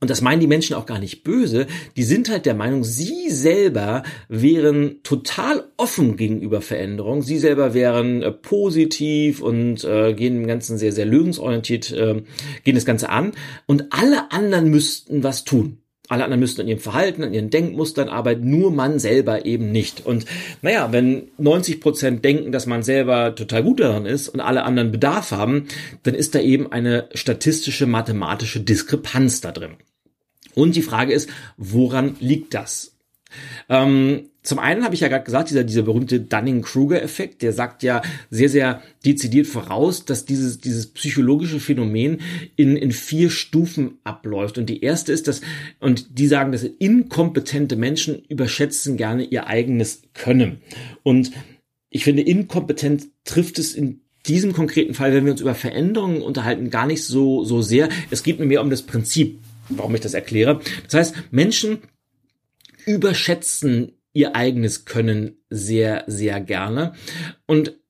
und 0.00 0.08
das 0.08 0.22
meinen 0.22 0.40
die 0.40 0.46
Menschen 0.46 0.74
auch 0.76 0.86
gar 0.86 0.98
nicht 0.98 1.24
böse, 1.24 1.66
die 1.94 2.04
sind 2.04 2.30
halt 2.30 2.46
der 2.46 2.54
Meinung, 2.54 2.84
sie 2.84 3.28
selber 3.28 4.02
wären 4.28 5.02
total 5.02 5.64
offen 5.76 6.16
gegenüber 6.16 6.62
Veränderung, 6.62 7.20
sie 7.20 7.38
selber 7.38 7.74
wären 7.74 8.22
äh, 8.22 8.32
positiv 8.32 9.42
und 9.42 9.84
äh, 9.84 10.14
gehen 10.14 10.36
dem 10.36 10.46
Ganzen 10.46 10.78
sehr, 10.78 10.92
sehr 10.92 11.04
lösungsorientiert, 11.04 11.92
äh, 11.92 12.22
gehen 12.64 12.74
das 12.74 12.86
Ganze 12.86 13.10
an. 13.10 13.32
Und 13.66 13.92
alle 13.92 14.32
anderen 14.32 14.70
müssten 14.70 15.22
was 15.22 15.44
tun. 15.44 15.79
Alle 16.10 16.24
anderen 16.24 16.40
müssten 16.40 16.62
an 16.62 16.66
ihrem 16.68 16.80
Verhalten, 16.80 17.22
an 17.22 17.32
ihren 17.32 17.50
Denkmustern 17.50 18.08
arbeiten, 18.08 18.50
nur 18.50 18.72
man 18.72 18.98
selber 18.98 19.46
eben 19.46 19.70
nicht. 19.70 20.04
Und 20.04 20.26
naja, 20.60 20.90
wenn 20.90 21.28
90 21.38 21.80
Prozent 21.80 22.24
denken, 22.24 22.50
dass 22.50 22.66
man 22.66 22.82
selber 22.82 23.36
total 23.36 23.62
gut 23.62 23.78
daran 23.78 24.06
ist 24.06 24.28
und 24.28 24.40
alle 24.40 24.64
anderen 24.64 24.90
Bedarf 24.90 25.30
haben, 25.30 25.68
dann 26.02 26.16
ist 26.16 26.34
da 26.34 26.40
eben 26.40 26.72
eine 26.72 27.08
statistische, 27.14 27.86
mathematische 27.86 28.58
Diskrepanz 28.58 29.40
da 29.40 29.52
drin. 29.52 29.76
Und 30.56 30.74
die 30.74 30.82
Frage 30.82 31.12
ist, 31.12 31.30
woran 31.56 32.16
liegt 32.18 32.54
das? 32.54 32.96
Ähm, 33.68 34.29
zum 34.42 34.58
einen 34.58 34.84
habe 34.84 34.94
ich 34.94 35.00
ja 35.00 35.08
gerade 35.08 35.24
gesagt, 35.24 35.50
dieser, 35.50 35.64
dieser 35.64 35.82
berühmte 35.82 36.20
Dunning-Kruger-Effekt, 36.20 37.42
der 37.42 37.52
sagt 37.52 37.82
ja 37.82 38.00
sehr, 38.30 38.48
sehr 38.48 38.82
dezidiert 39.04 39.46
voraus, 39.46 40.06
dass 40.06 40.24
dieses, 40.24 40.58
dieses 40.58 40.86
psychologische 40.86 41.60
Phänomen 41.60 42.20
in, 42.56 42.76
in 42.76 42.90
vier 42.90 43.28
Stufen 43.28 43.98
abläuft. 44.02 44.56
Und 44.56 44.66
die 44.70 44.82
erste 44.82 45.12
ist, 45.12 45.28
dass, 45.28 45.42
und 45.78 46.18
die 46.18 46.26
sagen, 46.26 46.52
dass 46.52 46.62
inkompetente 46.62 47.76
Menschen 47.76 48.22
überschätzen 48.28 48.96
gerne 48.96 49.24
ihr 49.24 49.46
eigenes 49.46 50.02
Können. 50.14 50.62
Und 51.02 51.32
ich 51.90 52.04
finde, 52.04 52.22
inkompetent 52.22 53.08
trifft 53.24 53.58
es 53.58 53.74
in 53.74 54.00
diesem 54.26 54.52
konkreten 54.54 54.94
Fall, 54.94 55.12
wenn 55.12 55.24
wir 55.24 55.32
uns 55.32 55.40
über 55.40 55.54
Veränderungen 55.54 56.22
unterhalten, 56.22 56.70
gar 56.70 56.86
nicht 56.86 57.04
so, 57.04 57.44
so 57.44 57.60
sehr. 57.60 57.90
Es 58.10 58.22
geht 58.22 58.38
mir 58.38 58.46
mehr 58.46 58.62
um 58.62 58.70
das 58.70 58.82
Prinzip, 58.82 59.38
warum 59.68 59.94
ich 59.94 60.00
das 60.00 60.14
erkläre. 60.14 60.60
Das 60.84 60.94
heißt, 60.94 61.14
Menschen 61.30 61.78
überschätzen 62.86 63.92
ihr 64.12 64.34
eigenes 64.34 64.84
Können 64.84 65.36
sehr, 65.48 66.04
sehr 66.06 66.40
gerne 66.40 66.94
und 67.46 67.80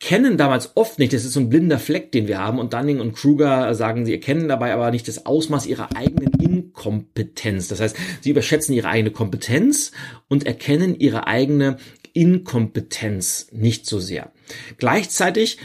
kennen 0.00 0.36
damals 0.36 0.76
oft 0.76 0.98
nicht, 0.98 1.12
das 1.12 1.24
ist 1.24 1.34
so 1.34 1.40
ein 1.40 1.50
blinder 1.50 1.78
Fleck, 1.78 2.10
den 2.12 2.26
wir 2.26 2.38
haben 2.38 2.58
und 2.58 2.72
Dunning 2.72 3.00
und 3.00 3.14
Kruger 3.14 3.74
sagen, 3.74 4.06
sie 4.06 4.12
erkennen 4.12 4.48
dabei 4.48 4.72
aber 4.72 4.90
nicht 4.90 5.08
das 5.08 5.26
Ausmaß 5.26 5.66
ihrer 5.66 5.94
eigenen 5.96 6.32
Inkompetenz. 6.40 7.68
Das 7.68 7.80
heißt, 7.80 7.96
sie 8.22 8.30
überschätzen 8.30 8.74
ihre 8.74 8.88
eigene 8.88 9.10
Kompetenz 9.10 9.92
und 10.28 10.46
erkennen 10.46 10.98
ihre 10.98 11.26
eigene 11.26 11.76
Inkompetenz 12.12 13.48
nicht 13.52 13.86
so 13.86 13.98
sehr. 13.98 14.32
Gleichzeitig 14.78 15.58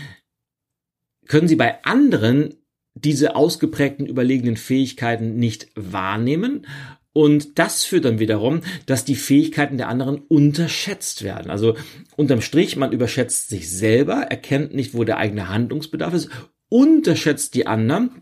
können 1.27 1.47
sie 1.47 1.55
bei 1.55 1.83
anderen 1.83 2.55
diese 2.95 3.35
ausgeprägten 3.35 4.05
überlegenen 4.05 4.57
Fähigkeiten 4.57 5.35
nicht 5.37 5.67
wahrnehmen 5.75 6.65
und 7.13 7.57
das 7.57 7.83
führt 7.83 8.05
dann 8.05 8.19
wiederum, 8.19 8.61
dass 8.85 9.05
die 9.05 9.15
Fähigkeiten 9.15 9.77
der 9.77 9.89
anderen 9.89 10.19
unterschätzt 10.19 11.23
werden. 11.23 11.49
Also 11.49 11.75
unterm 12.15 12.41
Strich, 12.41 12.75
man 12.77 12.91
überschätzt 12.91 13.49
sich 13.49 13.69
selber, 13.69 14.23
erkennt 14.29 14.73
nicht, 14.73 14.93
wo 14.93 15.03
der 15.03 15.17
eigene 15.17 15.49
Handlungsbedarf 15.49 16.13
ist, 16.13 16.29
unterschätzt 16.69 17.55
die 17.55 17.65
anderen 17.65 18.21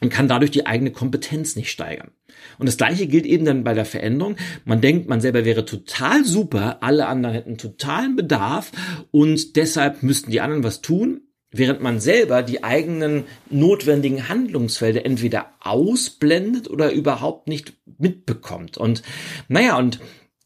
und 0.00 0.10
kann 0.10 0.28
dadurch 0.28 0.50
die 0.50 0.66
eigene 0.66 0.90
Kompetenz 0.90 1.56
nicht 1.56 1.70
steigern. 1.70 2.12
Und 2.58 2.66
das 2.66 2.76
gleiche 2.76 3.06
gilt 3.06 3.26
eben 3.26 3.44
dann 3.44 3.64
bei 3.64 3.74
der 3.74 3.84
Veränderung. 3.84 4.36
Man 4.64 4.80
denkt, 4.80 5.08
man 5.08 5.20
selber 5.20 5.44
wäre 5.44 5.64
total 5.64 6.24
super, 6.24 6.82
alle 6.82 7.06
anderen 7.06 7.34
hätten 7.34 7.58
totalen 7.58 8.16
Bedarf 8.16 8.72
und 9.10 9.56
deshalb 9.56 10.02
müssten 10.02 10.30
die 10.30 10.40
anderen 10.40 10.64
was 10.64 10.80
tun, 10.80 11.27
während 11.50 11.80
man 11.80 12.00
selber 12.00 12.42
die 12.42 12.62
eigenen 12.62 13.24
notwendigen 13.50 14.28
Handlungsfelder 14.28 15.04
entweder 15.04 15.52
ausblendet 15.60 16.68
oder 16.68 16.92
überhaupt 16.92 17.48
nicht 17.48 17.74
mitbekommt. 17.98 18.76
Und 18.76 19.02
naja, 19.48 19.78
und 19.78 20.00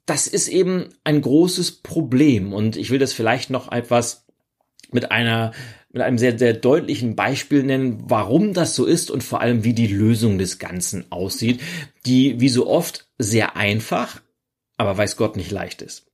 das 0.06 0.26
ist 0.26 0.48
eben 0.48 0.90
ein 1.04 1.20
großes 1.20 1.82
Problem. 1.82 2.52
Und 2.52 2.76
ich 2.76 2.90
will 2.90 2.98
das 2.98 3.12
vielleicht 3.12 3.50
noch 3.50 3.70
etwas 3.70 4.26
mit 4.90 5.10
einer 5.10 5.52
mit 5.92 6.00
einem 6.00 6.16
sehr, 6.16 6.38
sehr 6.38 6.54
deutlichen 6.54 7.16
Beispiel 7.16 7.62
nennen, 7.62 7.98
warum 8.06 8.54
das 8.54 8.74
so 8.74 8.86
ist 8.86 9.10
und 9.10 9.22
vor 9.22 9.42
allem, 9.42 9.62
wie 9.62 9.74
die 9.74 9.88
Lösung 9.88 10.38
des 10.38 10.58
Ganzen 10.58 11.04
aussieht, 11.12 11.60
die 12.06 12.40
wie 12.40 12.48
so 12.48 12.66
oft 12.66 13.10
sehr 13.18 13.56
einfach, 13.56 14.22
aber 14.78 14.96
weiß 14.96 15.18
Gott 15.18 15.36
nicht 15.36 15.50
leicht 15.50 15.82
ist. 15.82 16.11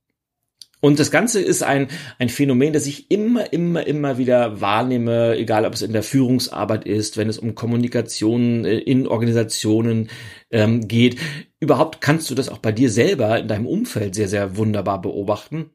Und 0.81 0.99
das 0.99 1.11
Ganze 1.11 1.41
ist 1.41 1.61
ein, 1.61 1.89
ein 2.19 2.29
Phänomen, 2.29 2.71
das 2.71 2.87
ich 2.87 3.11
immer, 3.11 3.51
immer, 3.51 3.85
immer 3.85 4.17
wieder 4.17 4.61
wahrnehme, 4.61 5.35
egal 5.35 5.65
ob 5.65 5.73
es 5.73 5.81
in 5.81 5.91
der 5.91 6.03
Führungsarbeit 6.03 6.85
ist, 6.85 7.17
wenn 7.17 7.27
es 7.27 7.37
um 7.37 7.53
Kommunikation 7.53 8.63
äh, 8.63 8.77
in 8.77 9.05
Organisationen 9.07 10.09
ähm, 10.51 10.87
geht. 10.87 11.17
Überhaupt 11.59 11.99
kannst 11.99 12.29
du 12.29 12.35
das 12.35 12.47
auch 12.47 12.59
bei 12.59 12.71
dir 12.71 12.89
selber 12.89 13.39
in 13.39 13.49
deinem 13.49 13.67
Umfeld 13.67 14.15
sehr, 14.15 14.29
sehr 14.29 14.55
wunderbar 14.55 15.01
beobachten. 15.01 15.71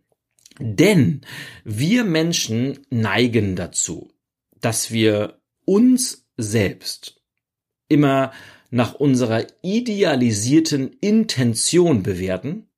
Denn 0.59 1.23
wir 1.65 2.05
Menschen 2.05 2.79
neigen 2.89 3.57
dazu, 3.57 4.11
dass 4.61 4.91
wir 4.91 5.41
uns 5.67 6.27
selbst 6.37 7.21
immer 7.89 8.33
nach 8.71 8.95
unserer 8.95 9.47
idealisierten 9.63 10.97
Intention 11.01 12.03
bewerten 12.03 12.69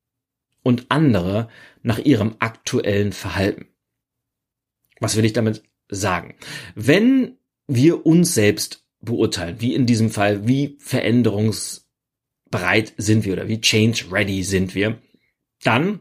und 0.67 0.87
andere 0.89 1.49
nach 1.85 2.01
ihrem 2.01 2.35
aktuellen 2.41 3.13
Verhalten. 3.13 3.69
Was 4.99 5.15
will 5.15 5.25
ich 5.25 5.33
damit 5.33 5.63
sagen? 5.89 6.35
Wenn 6.75 7.37
wir 7.69 8.05
uns 8.05 8.35
selbst 8.35 8.85
beurteilen, 9.01 9.61
wie 9.61 9.77
in 9.77 9.87
diesem 9.87 10.11
Fall, 10.11 10.49
wie 10.49 10.77
veränderungsbereit 10.81 11.85
sind 12.97 13.25
wir 13.25 13.35
oder 13.35 13.47
wie 13.47 13.61
change 13.61 14.07
ready 14.11 14.43
sind 14.43 14.75
wir, 14.75 14.99
dann 15.63 16.01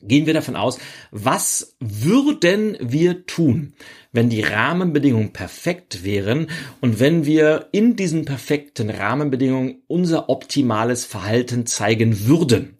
gehen 0.00 0.24
wir 0.24 0.32
davon 0.32 0.56
aus, 0.56 0.78
was 1.10 1.76
würden 1.78 2.78
wir 2.80 3.26
tun, 3.26 3.74
wenn 4.12 4.30
die 4.30 4.40
Rahmenbedingungen 4.40 5.34
perfekt 5.34 6.04
wären 6.04 6.46
und 6.80 7.00
wenn 7.00 7.26
wir 7.26 7.68
in 7.72 7.96
diesen 7.96 8.24
perfekten 8.24 8.88
Rahmenbedingungen 8.88 9.82
unser 9.88 10.30
optimales 10.30 11.04
Verhalten 11.04 11.66
zeigen 11.66 12.26
würden. 12.26 12.79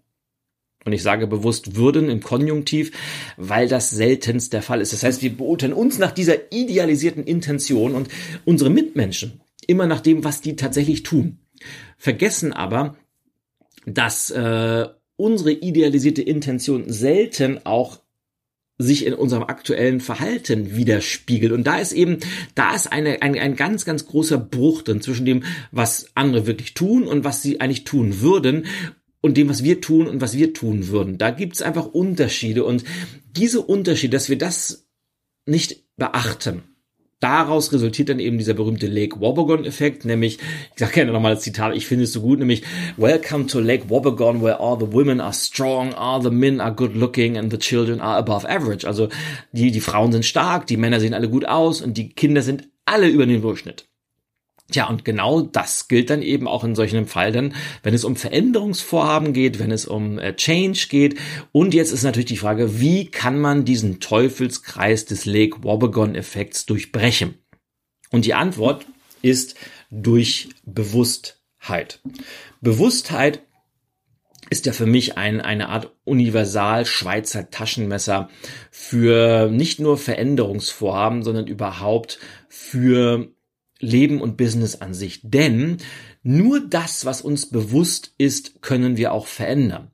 Und 0.84 0.92
ich 0.92 1.02
sage 1.02 1.26
bewusst 1.26 1.76
würden 1.76 2.08
im 2.08 2.22
Konjunktiv, 2.22 2.92
weil 3.36 3.68
das 3.68 3.90
seltenst 3.90 4.52
der 4.52 4.62
Fall 4.62 4.80
ist. 4.80 4.92
Das 4.92 5.02
heißt, 5.02 5.22
wir 5.22 5.36
beurteilen 5.36 5.74
uns 5.74 5.98
nach 5.98 6.12
dieser 6.12 6.52
idealisierten 6.52 7.24
Intention 7.24 7.94
und 7.94 8.08
unsere 8.46 8.70
Mitmenschen 8.70 9.40
immer 9.66 9.86
nach 9.86 10.00
dem, 10.00 10.24
was 10.24 10.40
die 10.40 10.56
tatsächlich 10.56 11.02
tun. 11.02 11.38
Vergessen 11.98 12.54
aber, 12.54 12.96
dass 13.84 14.30
äh, 14.30 14.86
unsere 15.16 15.52
idealisierte 15.52 16.22
Intention 16.22 16.90
selten 16.90 17.64
auch 17.66 18.00
sich 18.78 19.04
in 19.04 19.12
unserem 19.12 19.42
aktuellen 19.42 20.00
Verhalten 20.00 20.74
widerspiegelt. 20.74 21.52
Und 21.52 21.66
da 21.66 21.78
ist 21.78 21.92
eben, 21.92 22.18
da 22.54 22.74
ist 22.74 22.90
eine, 22.90 23.20
ein, 23.20 23.38
ein 23.38 23.54
ganz, 23.54 23.84
ganz 23.84 24.06
großer 24.06 24.38
Bruch 24.38 24.80
drin 24.80 25.02
zwischen 25.02 25.26
dem, 25.26 25.42
was 25.70 26.08
andere 26.14 26.46
wirklich 26.46 26.72
tun 26.72 27.06
und 27.06 27.22
was 27.22 27.42
sie 27.42 27.60
eigentlich 27.60 27.84
tun 27.84 28.22
würden 28.22 28.64
und 29.20 29.36
dem, 29.36 29.48
was 29.48 29.64
wir 29.64 29.80
tun 29.80 30.06
und 30.06 30.20
was 30.20 30.36
wir 30.36 30.52
tun 30.52 30.88
würden. 30.88 31.18
Da 31.18 31.30
gibt's 31.30 31.62
einfach 31.62 31.86
Unterschiede 31.86 32.64
und 32.64 32.84
diese 33.36 33.60
Unterschiede, 33.60 34.16
dass 34.16 34.28
wir 34.28 34.38
das 34.38 34.88
nicht 35.46 35.84
beachten, 35.96 36.62
daraus 37.20 37.72
resultiert 37.72 38.08
dann 38.08 38.18
eben 38.18 38.38
dieser 38.38 38.54
berühmte 38.54 38.86
Lake 38.86 39.20
Wobegon-Effekt, 39.20 40.04
nämlich, 40.04 40.38
ich 40.72 40.78
sage 40.78 40.92
gerne 40.92 41.12
nochmal 41.12 41.34
das 41.34 41.42
Zitat, 41.42 41.76
ich 41.76 41.86
finde 41.86 42.04
es 42.04 42.12
so 42.12 42.22
gut, 42.22 42.38
nämlich 42.38 42.62
Welcome 42.96 43.46
to 43.46 43.60
Lake 43.60 43.88
Wobegon, 43.90 44.42
where 44.42 44.58
all 44.58 44.78
the 44.78 44.90
women 44.92 45.20
are 45.20 45.32
strong, 45.32 45.94
all 45.94 46.22
the 46.22 46.30
men 46.30 46.60
are 46.60 46.74
good 46.74 46.96
looking 46.96 47.36
and 47.36 47.52
the 47.52 47.58
children 47.58 48.00
are 48.00 48.16
above 48.16 48.48
average. 48.48 48.86
Also 48.86 49.08
die, 49.52 49.70
die 49.70 49.80
Frauen 49.80 50.12
sind 50.12 50.24
stark, 50.24 50.66
die 50.66 50.78
Männer 50.78 50.98
sehen 50.98 51.14
alle 51.14 51.28
gut 51.28 51.44
aus 51.44 51.82
und 51.82 51.96
die 51.96 52.08
Kinder 52.08 52.42
sind 52.42 52.68
alle 52.86 53.08
über 53.08 53.26
den 53.26 53.42
Durchschnitt. 53.42 53.89
Tja, 54.70 54.88
und 54.88 55.04
genau 55.04 55.42
das 55.42 55.88
gilt 55.88 56.10
dann 56.10 56.22
eben 56.22 56.48
auch 56.48 56.64
in 56.64 56.74
solchen 56.74 57.06
Fall 57.06 57.32
dann, 57.32 57.54
wenn 57.82 57.94
es 57.94 58.04
um 58.04 58.16
Veränderungsvorhaben 58.16 59.32
geht, 59.32 59.58
wenn 59.58 59.70
es 59.70 59.86
um 59.86 60.18
äh, 60.18 60.34
Change 60.34 60.86
geht. 60.88 61.18
Und 61.52 61.74
jetzt 61.74 61.92
ist 61.92 62.02
natürlich 62.02 62.28
die 62.28 62.36
Frage, 62.36 62.80
wie 62.80 63.10
kann 63.10 63.38
man 63.38 63.64
diesen 63.64 64.00
Teufelskreis 64.00 65.04
des 65.04 65.24
Lake 65.24 65.62
Wobegon-Effekts 65.62 66.66
durchbrechen? 66.66 67.34
Und 68.10 68.24
die 68.24 68.34
Antwort 68.34 68.86
ist 69.22 69.56
durch 69.90 70.50
Bewusstheit. 70.64 72.00
Bewusstheit 72.60 73.42
ist 74.50 74.66
ja 74.66 74.72
für 74.72 74.86
mich 74.86 75.16
ein, 75.16 75.40
eine 75.40 75.68
Art 75.68 75.92
universal 76.04 76.84
Schweizer 76.84 77.50
Taschenmesser 77.50 78.28
für 78.70 79.48
nicht 79.48 79.78
nur 79.78 79.96
Veränderungsvorhaben, 79.96 81.22
sondern 81.22 81.46
überhaupt 81.46 82.18
für 82.48 83.28
Leben 83.80 84.20
und 84.20 84.36
Business 84.36 84.76
an 84.76 84.94
sich. 84.94 85.20
Denn 85.22 85.78
nur 86.22 86.60
das, 86.60 87.04
was 87.04 87.22
uns 87.22 87.50
bewusst 87.50 88.14
ist, 88.18 88.62
können 88.62 88.96
wir 88.96 89.12
auch 89.12 89.26
verändern. 89.26 89.90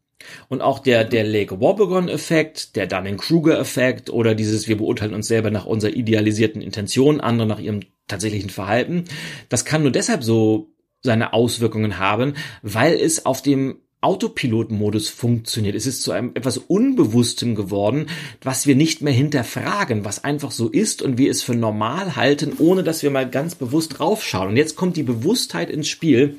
Und 0.48 0.60
auch 0.60 0.80
der, 0.80 1.04
der 1.04 1.24
Lake 1.24 1.60
Wobegon-Effekt, 1.60 2.76
der 2.76 2.86
Dunning-Kruger-Effekt 2.86 4.10
oder 4.10 4.34
dieses, 4.34 4.66
wir 4.66 4.76
beurteilen 4.76 5.14
uns 5.14 5.28
selber 5.28 5.50
nach 5.50 5.66
unserer 5.66 5.94
idealisierten 5.94 6.62
Intention, 6.62 7.20
andere 7.20 7.46
nach 7.46 7.60
ihrem 7.60 7.80
tatsächlichen 8.08 8.50
Verhalten, 8.50 9.04
das 9.48 9.64
kann 9.64 9.82
nur 9.82 9.92
deshalb 9.92 10.24
so 10.24 10.72
seine 11.02 11.32
Auswirkungen 11.32 11.98
haben, 11.98 12.34
weil 12.62 12.94
es 12.94 13.24
auf 13.26 13.42
dem 13.42 13.78
Autopilot-Modus 14.00 15.08
funktioniert. 15.08 15.74
Es 15.74 15.86
ist 15.86 16.02
zu 16.02 16.12
einem 16.12 16.30
etwas 16.34 16.58
Unbewusstem 16.58 17.54
geworden, 17.54 18.06
was 18.42 18.66
wir 18.66 18.76
nicht 18.76 19.02
mehr 19.02 19.12
hinterfragen, 19.12 20.04
was 20.04 20.22
einfach 20.22 20.50
so 20.50 20.68
ist 20.68 21.02
und 21.02 21.18
wir 21.18 21.30
es 21.30 21.42
für 21.42 21.54
normal 21.54 22.16
halten, 22.16 22.54
ohne 22.58 22.82
dass 22.82 23.02
wir 23.02 23.10
mal 23.10 23.28
ganz 23.28 23.54
bewusst 23.54 23.98
draufschauen. 23.98 24.50
Und 24.50 24.56
jetzt 24.56 24.76
kommt 24.76 24.96
die 24.96 25.02
Bewusstheit 25.02 25.70
ins 25.70 25.88
Spiel. 25.88 26.36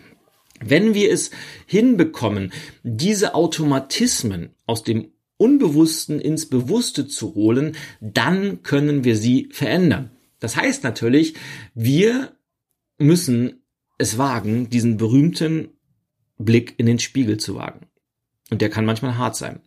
Wenn 0.59 0.93
wir 0.93 1.11
es 1.11 1.31
hinbekommen, 1.65 2.51
diese 2.83 3.35
Automatismen 3.35 4.51
aus 4.65 4.83
dem 4.83 5.11
Unbewussten 5.37 6.19
ins 6.19 6.47
Bewusste 6.47 7.07
zu 7.07 7.35
holen, 7.35 7.75
dann 8.01 8.63
können 8.63 9.03
wir 9.03 9.15
sie 9.15 9.49
verändern. 9.51 10.11
Das 10.39 10.55
heißt 10.55 10.83
natürlich, 10.83 11.35
wir 11.75 12.31
müssen 12.97 13.61
es 13.97 14.17
wagen, 14.17 14.69
diesen 14.69 14.97
berühmten 14.97 15.69
Blick 16.37 16.75
in 16.77 16.85
den 16.85 16.99
Spiegel 16.99 17.37
zu 17.37 17.55
wagen. 17.55 17.87
Und 18.49 18.61
der 18.61 18.69
kann 18.69 18.85
manchmal 18.85 19.17
hart 19.17 19.35
sein. 19.35 19.61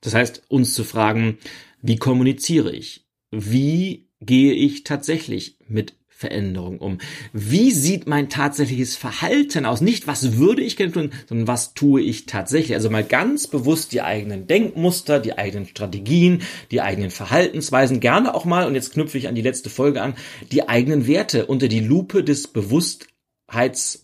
Das 0.00 0.14
heißt, 0.14 0.42
uns 0.48 0.74
zu 0.74 0.84
fragen, 0.84 1.38
wie 1.80 1.96
kommuniziere 1.96 2.72
ich? 2.72 3.06
Wie 3.30 4.08
gehe 4.20 4.52
ich 4.52 4.84
tatsächlich 4.84 5.58
mit 5.66 5.94
Veränderung 6.08 6.78
um? 6.78 6.98
Wie 7.32 7.72
sieht 7.72 8.06
mein 8.06 8.28
tatsächliches 8.28 8.96
Verhalten 8.96 9.66
aus? 9.66 9.80
Nicht, 9.80 10.06
was 10.06 10.36
würde 10.36 10.62
ich 10.62 10.76
gerne 10.76 10.92
tun, 10.92 11.12
sondern 11.28 11.48
was 11.48 11.74
tue 11.74 12.00
ich 12.00 12.26
tatsächlich? 12.26 12.74
Also 12.74 12.90
mal 12.90 13.04
ganz 13.04 13.48
bewusst 13.48 13.92
die 13.92 14.02
eigenen 14.02 14.46
Denkmuster, 14.46 15.18
die 15.18 15.36
eigenen 15.36 15.66
Strategien, 15.66 16.42
die 16.70 16.80
eigenen 16.80 17.10
Verhaltensweisen, 17.10 17.98
gerne 17.98 18.34
auch 18.34 18.44
mal, 18.44 18.66
und 18.66 18.74
jetzt 18.74 18.92
knüpfe 18.92 19.18
ich 19.18 19.26
an 19.26 19.34
die 19.34 19.42
letzte 19.42 19.70
Folge 19.70 20.00
an, 20.00 20.14
die 20.52 20.68
eigenen 20.68 21.06
Werte 21.08 21.46
unter 21.46 21.66
die 21.66 21.80
Lupe 21.80 22.22
des 22.22 22.46
Bewusstheits 22.48 24.01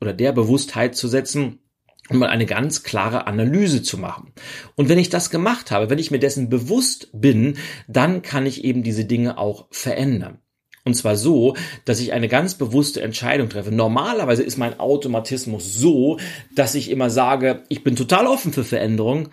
oder 0.00 0.12
der 0.12 0.32
Bewusstheit 0.32 0.96
zu 0.96 1.08
setzen 1.08 1.58
um 2.10 2.18
mal 2.18 2.28
eine 2.28 2.46
ganz 2.46 2.82
klare 2.82 3.26
Analyse 3.26 3.82
zu 3.82 3.96
machen. 3.96 4.32
Und 4.74 4.88
wenn 4.88 4.98
ich 4.98 5.08
das 5.08 5.30
gemacht 5.30 5.70
habe, 5.70 5.88
wenn 5.90 5.98
ich 5.98 6.10
mir 6.10 6.18
dessen 6.18 6.50
bewusst 6.50 7.08
bin, 7.12 7.56
dann 7.86 8.22
kann 8.22 8.46
ich 8.46 8.64
eben 8.64 8.82
diese 8.82 9.04
Dinge 9.04 9.38
auch 9.38 9.68
verändern. 9.70 10.38
Und 10.84 10.94
zwar 10.94 11.16
so, 11.16 11.54
dass 11.84 12.00
ich 12.00 12.12
eine 12.12 12.28
ganz 12.28 12.54
bewusste 12.54 13.02
Entscheidung 13.02 13.48
treffe. 13.48 13.70
Normalerweise 13.70 14.42
ist 14.42 14.56
mein 14.56 14.80
Automatismus 14.80 15.74
so, 15.74 16.18
dass 16.54 16.74
ich 16.74 16.90
immer 16.90 17.10
sage, 17.10 17.62
ich 17.68 17.84
bin 17.84 17.96
total 17.96 18.26
offen 18.26 18.52
für 18.52 18.64
Veränderung, 18.64 19.28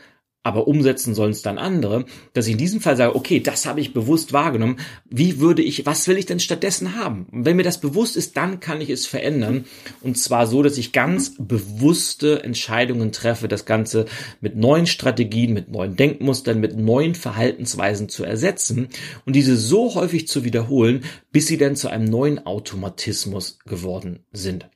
aber 0.47 0.65
umsetzen 0.65 1.13
sollen 1.13 1.31
es 1.31 1.41
dann 1.41 1.57
andere, 1.57 2.05
dass 2.31 2.47
ich 2.47 2.53
in 2.53 2.57
diesem 2.57 2.79
Fall 2.79 2.95
sage, 2.95 3.17
okay, 3.17 3.41
das 3.41 3.65
habe 3.65 3.81
ich 3.81 3.91
bewusst 3.91 4.31
wahrgenommen. 4.31 4.77
Wie 5.09 5.41
würde 5.41 5.61
ich, 5.61 5.85
was 5.85 6.07
will 6.07 6.17
ich 6.17 6.25
denn 6.25 6.39
stattdessen 6.39 6.95
haben? 6.95 7.27
Und 7.33 7.43
wenn 7.43 7.57
mir 7.57 7.63
das 7.63 7.81
bewusst 7.81 8.15
ist, 8.15 8.37
dann 8.37 8.61
kann 8.61 8.79
ich 8.79 8.89
es 8.89 9.05
verändern. 9.05 9.65
Und 9.99 10.17
zwar 10.17 10.47
so, 10.47 10.63
dass 10.63 10.77
ich 10.77 10.93
ganz 10.93 11.33
bewusste 11.37 12.43
Entscheidungen 12.43 13.11
treffe, 13.11 13.49
das 13.49 13.65
Ganze 13.65 14.05
mit 14.39 14.55
neuen 14.55 14.87
Strategien, 14.87 15.53
mit 15.53 15.69
neuen 15.69 15.97
Denkmustern, 15.97 16.61
mit 16.61 16.77
neuen 16.77 17.13
Verhaltensweisen 17.13 18.07
zu 18.07 18.23
ersetzen 18.23 18.87
und 19.25 19.35
diese 19.35 19.57
so 19.57 19.95
häufig 19.95 20.29
zu 20.29 20.45
wiederholen, 20.45 21.03
bis 21.33 21.47
sie 21.47 21.57
dann 21.57 21.75
zu 21.75 21.89
einem 21.89 22.05
neuen 22.05 22.45
Automatismus 22.45 23.59
geworden 23.65 24.19
sind. 24.31 24.69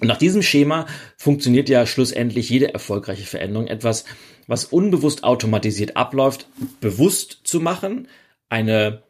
Und 0.00 0.08
nach 0.08 0.18
diesem 0.18 0.42
Schema 0.42 0.86
funktioniert 1.16 1.68
ja 1.68 1.86
schlussendlich 1.86 2.50
jede 2.50 2.74
erfolgreiche 2.74 3.24
Veränderung 3.24 3.66
etwas, 3.66 4.04
was 4.46 4.64
unbewusst 4.64 5.24
automatisiert 5.24 5.96
abläuft, 5.96 6.48
bewusst 6.80 7.40
zu 7.44 7.60
machen, 7.60 8.08
eine 8.48 9.02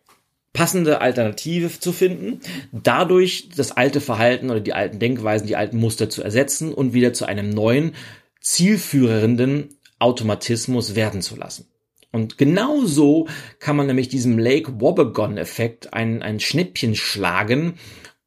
passende 0.52 1.02
Alternative 1.02 1.68
zu 1.78 1.92
finden, 1.92 2.40
dadurch 2.72 3.50
das 3.54 3.72
alte 3.72 4.00
Verhalten 4.00 4.50
oder 4.50 4.60
die 4.60 4.72
alten 4.72 4.98
Denkweisen, 4.98 5.46
die 5.46 5.56
alten 5.56 5.76
Muster 5.76 6.08
zu 6.08 6.22
ersetzen 6.22 6.72
und 6.72 6.94
wieder 6.94 7.12
zu 7.12 7.26
einem 7.26 7.50
neuen, 7.50 7.94
zielführenden 8.40 9.76
Automatismus 9.98 10.94
werden 10.94 11.20
zu 11.20 11.36
lassen. 11.36 11.66
Und 12.10 12.38
genau 12.38 12.84
so 12.86 13.28
kann 13.58 13.76
man 13.76 13.86
nämlich 13.86 14.08
diesem 14.08 14.38
Lake 14.38 14.80
Wobegon-Effekt 14.80 15.92
ein, 15.92 16.22
ein 16.22 16.40
Schnippchen 16.40 16.94
schlagen 16.94 17.74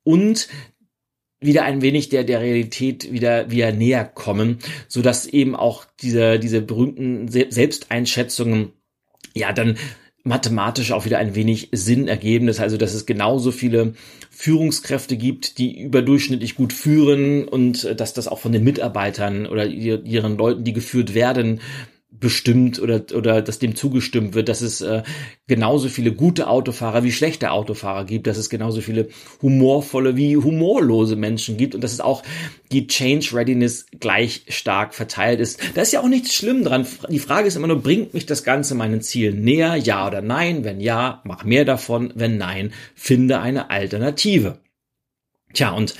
und 0.04 0.48
wieder 1.42 1.64
ein 1.64 1.82
wenig 1.82 2.10
der, 2.10 2.24
der 2.24 2.42
Realität 2.42 3.12
wieder, 3.12 3.50
wieder 3.50 3.72
näher 3.72 4.06
kommen, 4.06 4.60
so 4.88 5.02
dass 5.02 5.26
eben 5.26 5.56
auch 5.56 5.86
diese, 6.02 6.40
diese 6.40 6.62
berühmten 6.62 7.28
Selbsteinschätzungen 7.30 8.74
ja 9.34 9.54
dann 9.54 9.78
mathematisch 10.24 10.92
auch 10.92 11.06
wieder 11.06 11.18
ein 11.18 11.36
wenig 11.36 11.70
Sinn 11.72 12.08
ergeben. 12.08 12.48
Das 12.48 12.58
heißt 12.58 12.66
also, 12.66 12.78
dass 12.78 12.94
es 12.94 13.06
genauso 13.06 13.52
viele 13.52 13.94
Führungskräfte 14.30 15.16
gibt, 15.18 15.58
die 15.58 15.80
überdurchschnittlich 15.80 16.56
gut 16.56 16.74
führen 16.74 17.48
und 17.48 18.00
dass 18.00 18.14
das 18.14 18.28
auch 18.28 18.40
von 18.40 18.52
den 18.52 18.64
Mitarbeitern 18.64 19.48
oder 19.48 19.66
ihren 19.66 20.38
Leuten, 20.38 20.64
die 20.66 20.74
geführt 20.74 21.14
werden, 21.14 21.62
bestimmt 22.12 22.80
oder, 22.80 23.04
oder 23.14 23.42
dass 23.42 23.60
dem 23.60 23.76
zugestimmt 23.76 24.34
wird, 24.34 24.50
dass 24.50 24.62
es 24.62 24.82
äh, 24.82 25.04
genauso 25.48 25.90
viele 25.90 26.12
gute 26.12 26.48
Autofahrer 26.48 27.04
wie 27.04 27.12
schlechte 27.12 27.52
Autofahrer 27.52 28.06
gibt, 28.06 28.26
dass 28.26 28.38
es 28.38 28.50
genauso 28.50 28.82
viele 28.82 29.10
humorvolle 29.42 30.16
wie 30.16 30.36
humorlose 30.36 31.16
Menschen 31.16 31.56
gibt 31.56 31.76
und 31.76 31.84
dass 31.84 31.94
es 31.94 32.02
auch 32.02 32.24
die 32.72 32.88
Change 32.88 33.30
Readiness 33.34 33.86
gleich 34.00 34.44
stark 34.50 34.96
verteilt 34.96 35.40
ist. 35.40 35.60
Da 35.76 35.84
ist 35.84 35.94
ja 35.94 36.02
auch 36.02 36.08
nichts 36.08 36.34
schlimm 36.34 36.64
dran. 36.64 36.86
Die 37.10 37.20
Frage 37.20 37.48
ist 37.48 37.56
immer 37.56 37.68
nur, 37.68 37.82
bringt 37.82 38.14
mich 38.14 38.26
das 38.26 38.44
Ganze 38.44 38.76
meinen 38.76 39.02
Zielen 39.02 39.44
näher? 39.44 39.76
Ja 39.76 40.08
oder 40.08 40.22
nein? 40.22 40.64
Wenn 40.64 40.82
ja, 40.82 41.22
mach 41.26 41.44
mehr 41.44 41.64
davon. 41.64 42.12
Wenn 42.16 42.38
nein, 42.38 42.74
finde 42.96 43.40
eine 43.40 43.70
Alternative. 43.70 44.60
Tja, 45.54 45.72
und 45.72 45.96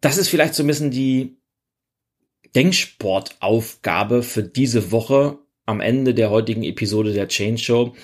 das 0.00 0.18
ist 0.18 0.28
vielleicht 0.28 0.54
so 0.54 0.62
ein 0.62 0.66
bisschen 0.66 0.90
die 0.90 1.39
Denksportaufgabe 2.54 4.22
für 4.22 4.42
diese 4.42 4.92
Woche 4.92 5.38
am 5.66 5.80
Ende 5.80 6.14
der 6.14 6.30
heutigen 6.30 6.62
Episode 6.62 7.12
der 7.12 7.28
Change 7.28 7.62
Show. 7.62 7.94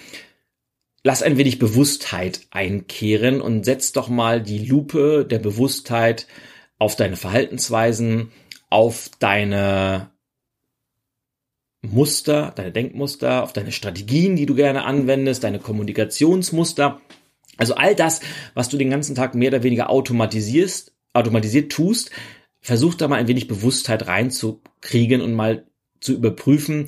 Lass 1.03 1.23
ein 1.23 1.37
wenig 1.37 1.59
Bewusstheit 1.59 2.41
einkehren 2.51 3.41
und 3.41 3.65
setz 3.65 3.93
doch 3.93 4.09
mal 4.09 4.43
die 4.43 4.67
Lupe 4.67 5.25
der 5.25 5.39
Bewusstheit 5.39 6.27
auf 6.79 6.97
deine 6.97 7.17
Verhaltensweisen, 7.17 8.33
auf 8.71 9.11
deine 9.19 10.11
Muster, 11.83 12.53
deine 12.55 12.73
Denkmuster, 12.73 13.43
auf 13.43 13.53
deine 13.53 13.73
Strategien, 13.73 14.37
die 14.37 14.47
du 14.47 14.55
gerne 14.55 14.85
anwendest, 14.85 15.45
deine 15.45 15.59
Kommunikationsmuster. 15.59 17.01
Also 17.57 17.75
all 17.75 17.95
das, 17.95 18.21
was 18.55 18.69
du 18.69 18.77
den 18.77 18.91
ganzen 18.91 19.15
Tag 19.15 19.35
mehr 19.35 19.49
oder 19.49 19.63
weniger 19.63 19.91
automatisierst, 19.91 20.93
automatisiert 21.13 21.73
tust, 21.73 22.11
versuch 22.67 22.95
da 22.95 23.07
mal 23.07 23.21
ein 23.21 23.29
wenig 23.29 23.47
Bewusstheit 23.47 24.09
reinzukriegen 24.09 25.21
und 25.21 25.35
mal 25.35 25.69
zu 26.01 26.15
überprüfen, 26.15 26.87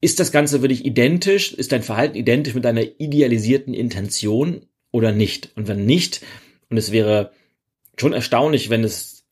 ist 0.00 0.18
das 0.18 0.32
Ganze 0.32 0.62
wirklich 0.62 0.84
identisch? 0.84 1.52
Ist 1.52 1.70
dein 1.70 1.84
Verhalten 1.84 2.16
identisch 2.16 2.52
mit 2.52 2.64
deiner 2.64 2.82
idealisierten 2.98 3.72
Intention 3.72 4.66
oder 4.90 5.12
nicht? 5.12 5.52
Und 5.54 5.68
wenn 5.68 5.86
nicht, 5.86 6.22
und 6.68 6.76
es 6.76 6.90
wäre 6.90 7.30
schon 7.96 8.12
erstaunlich, 8.12 8.68
wenn 8.68 8.82
es 8.82 9.24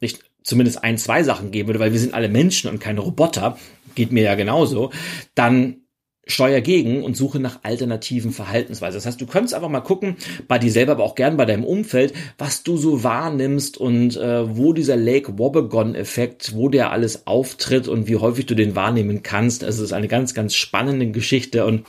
nicht 0.00 0.24
zumindest 0.42 0.82
ein, 0.82 0.98
zwei 0.98 1.22
Sachen 1.22 1.52
geben 1.52 1.68
würde, 1.68 1.78
weil 1.78 1.92
wir 1.92 2.00
sind 2.00 2.12
alle 2.12 2.28
Menschen 2.28 2.68
und 2.68 2.80
keine 2.80 3.02
Roboter, 3.02 3.56
geht 3.94 4.10
mir 4.10 4.24
ja 4.24 4.34
genauso, 4.34 4.90
dann 5.36 5.83
steuer 6.26 6.60
gegen 6.60 7.02
und 7.02 7.16
suche 7.16 7.38
nach 7.38 7.60
alternativen 7.62 8.32
Verhaltensweisen. 8.32 8.96
Das 8.96 9.06
heißt, 9.06 9.20
du 9.20 9.26
könntest 9.26 9.54
einfach 9.54 9.68
mal 9.68 9.80
gucken, 9.80 10.16
bei 10.48 10.58
dir 10.58 10.70
selber, 10.70 10.92
aber 10.92 11.04
auch 11.04 11.14
gern 11.14 11.36
bei 11.36 11.44
deinem 11.44 11.64
Umfeld, 11.64 12.14
was 12.38 12.62
du 12.62 12.76
so 12.76 13.04
wahrnimmst 13.04 13.78
und 13.78 14.16
äh, 14.16 14.56
wo 14.56 14.72
dieser 14.72 14.96
Lake 14.96 15.38
Wobegon-Effekt, 15.38 16.54
wo 16.54 16.68
der 16.68 16.90
alles 16.90 17.26
auftritt 17.26 17.88
und 17.88 18.08
wie 18.08 18.16
häufig 18.16 18.46
du 18.46 18.54
den 18.54 18.74
wahrnehmen 18.74 19.22
kannst. 19.22 19.64
Also 19.64 19.82
es 19.82 19.90
ist 19.90 19.94
eine 19.94 20.08
ganz, 20.08 20.34
ganz 20.34 20.54
spannende 20.54 21.10
Geschichte 21.10 21.66
und 21.66 21.84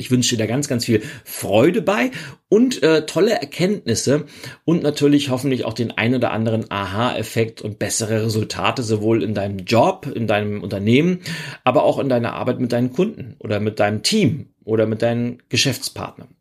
ich 0.00 0.10
wünsche 0.10 0.36
dir 0.36 0.42
da 0.42 0.46
ganz, 0.46 0.66
ganz 0.66 0.84
viel 0.86 1.02
Freude 1.24 1.82
bei 1.82 2.10
und 2.48 2.82
äh, 2.82 3.06
tolle 3.06 3.32
Erkenntnisse 3.32 4.24
und 4.64 4.82
natürlich 4.82 5.30
hoffentlich 5.30 5.64
auch 5.64 5.74
den 5.74 5.92
ein 5.92 6.14
oder 6.14 6.32
anderen 6.32 6.70
Aha-Effekt 6.70 7.62
und 7.62 7.78
bessere 7.78 8.24
Resultate 8.24 8.82
sowohl 8.82 9.22
in 9.22 9.34
deinem 9.34 9.58
Job, 9.58 10.10
in 10.12 10.26
deinem 10.26 10.62
Unternehmen, 10.62 11.20
aber 11.62 11.84
auch 11.84 11.98
in 11.98 12.08
deiner 12.08 12.32
Arbeit 12.32 12.58
mit 12.58 12.72
deinen 12.72 12.92
Kunden 12.92 13.36
oder 13.38 13.60
mit 13.60 13.78
deinem 13.78 14.02
Team 14.02 14.48
oder 14.64 14.86
mit 14.86 15.02
deinen 15.02 15.42
Geschäftspartnern. 15.48 16.34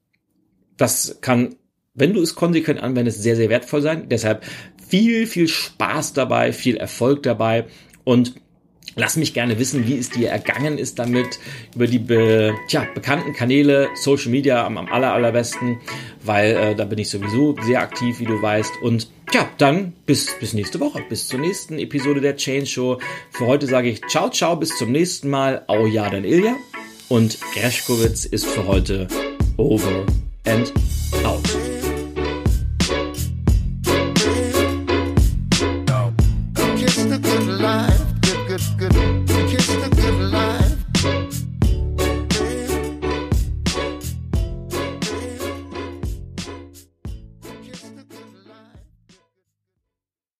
Das 0.78 1.20
kann 1.22 1.56
wenn 2.00 2.14
du 2.14 2.22
es 2.22 2.36
konsequent 2.36 2.82
anwendest, 2.82 3.22
sehr, 3.22 3.36
sehr 3.36 3.50
wertvoll 3.50 3.82
sein. 3.82 4.08
Deshalb 4.08 4.46
viel, 4.88 5.28
viel 5.28 5.48
Spaß 5.48 6.14
dabei, 6.14 6.54
viel 6.54 6.78
Erfolg 6.78 7.24
dabei 7.24 7.66
und 8.06 8.36
Lass 9.00 9.16
mich 9.16 9.34
gerne 9.34 9.58
wissen, 9.60 9.88
wie 9.88 9.98
es 9.98 10.10
dir 10.10 10.30
ergangen 10.30 10.78
ist 10.78 11.00
damit 11.00 11.40
über 11.74 11.88
die 11.88 12.00
be, 12.00 12.54
tja, 12.68 12.86
bekannten 12.94 13.32
Kanäle, 13.32 13.88
Social 13.96 14.30
Media 14.30 14.66
am, 14.66 14.78
am 14.78 14.88
aller, 14.88 15.14
allerbesten, 15.14 15.80
weil 16.22 16.52
äh, 16.52 16.76
da 16.76 16.84
bin 16.84 17.00
ich 17.00 17.10
sowieso 17.10 17.56
sehr 17.62 17.80
aktiv, 17.80 18.20
wie 18.20 18.26
du 18.26 18.42
weißt. 18.42 18.74
Und 18.82 19.10
tja, 19.32 19.48
dann 19.58 19.94
bis, 20.06 20.38
bis 20.42 20.54
nächste 20.54 20.82
Woche, 20.82 21.02
bis 21.08 21.30
zur 21.30 21.40
nächsten 21.40 21.80
Episode 21.80 22.20
der 22.20 22.36
Change 22.36 22.66
Show. 22.66 23.00
Für 23.32 23.48
heute 23.48 23.68
sage 23.68 23.90
ich 23.90 24.02
ciao, 24.10 24.30
ciao, 24.30 24.58
bis 24.58 24.78
zum 24.78 24.92
nächsten 24.92 25.30
Mal. 25.30 25.64
Au 25.68 25.86
ja, 25.86 26.10
dein 26.10 26.26
Ilja. 26.26 26.58
Und 27.08 27.40
Greschkowitz 27.54 28.26
ist 28.26 28.46
für 28.46 28.68
heute 28.68 29.08
over 29.58 30.06
and 30.46 30.74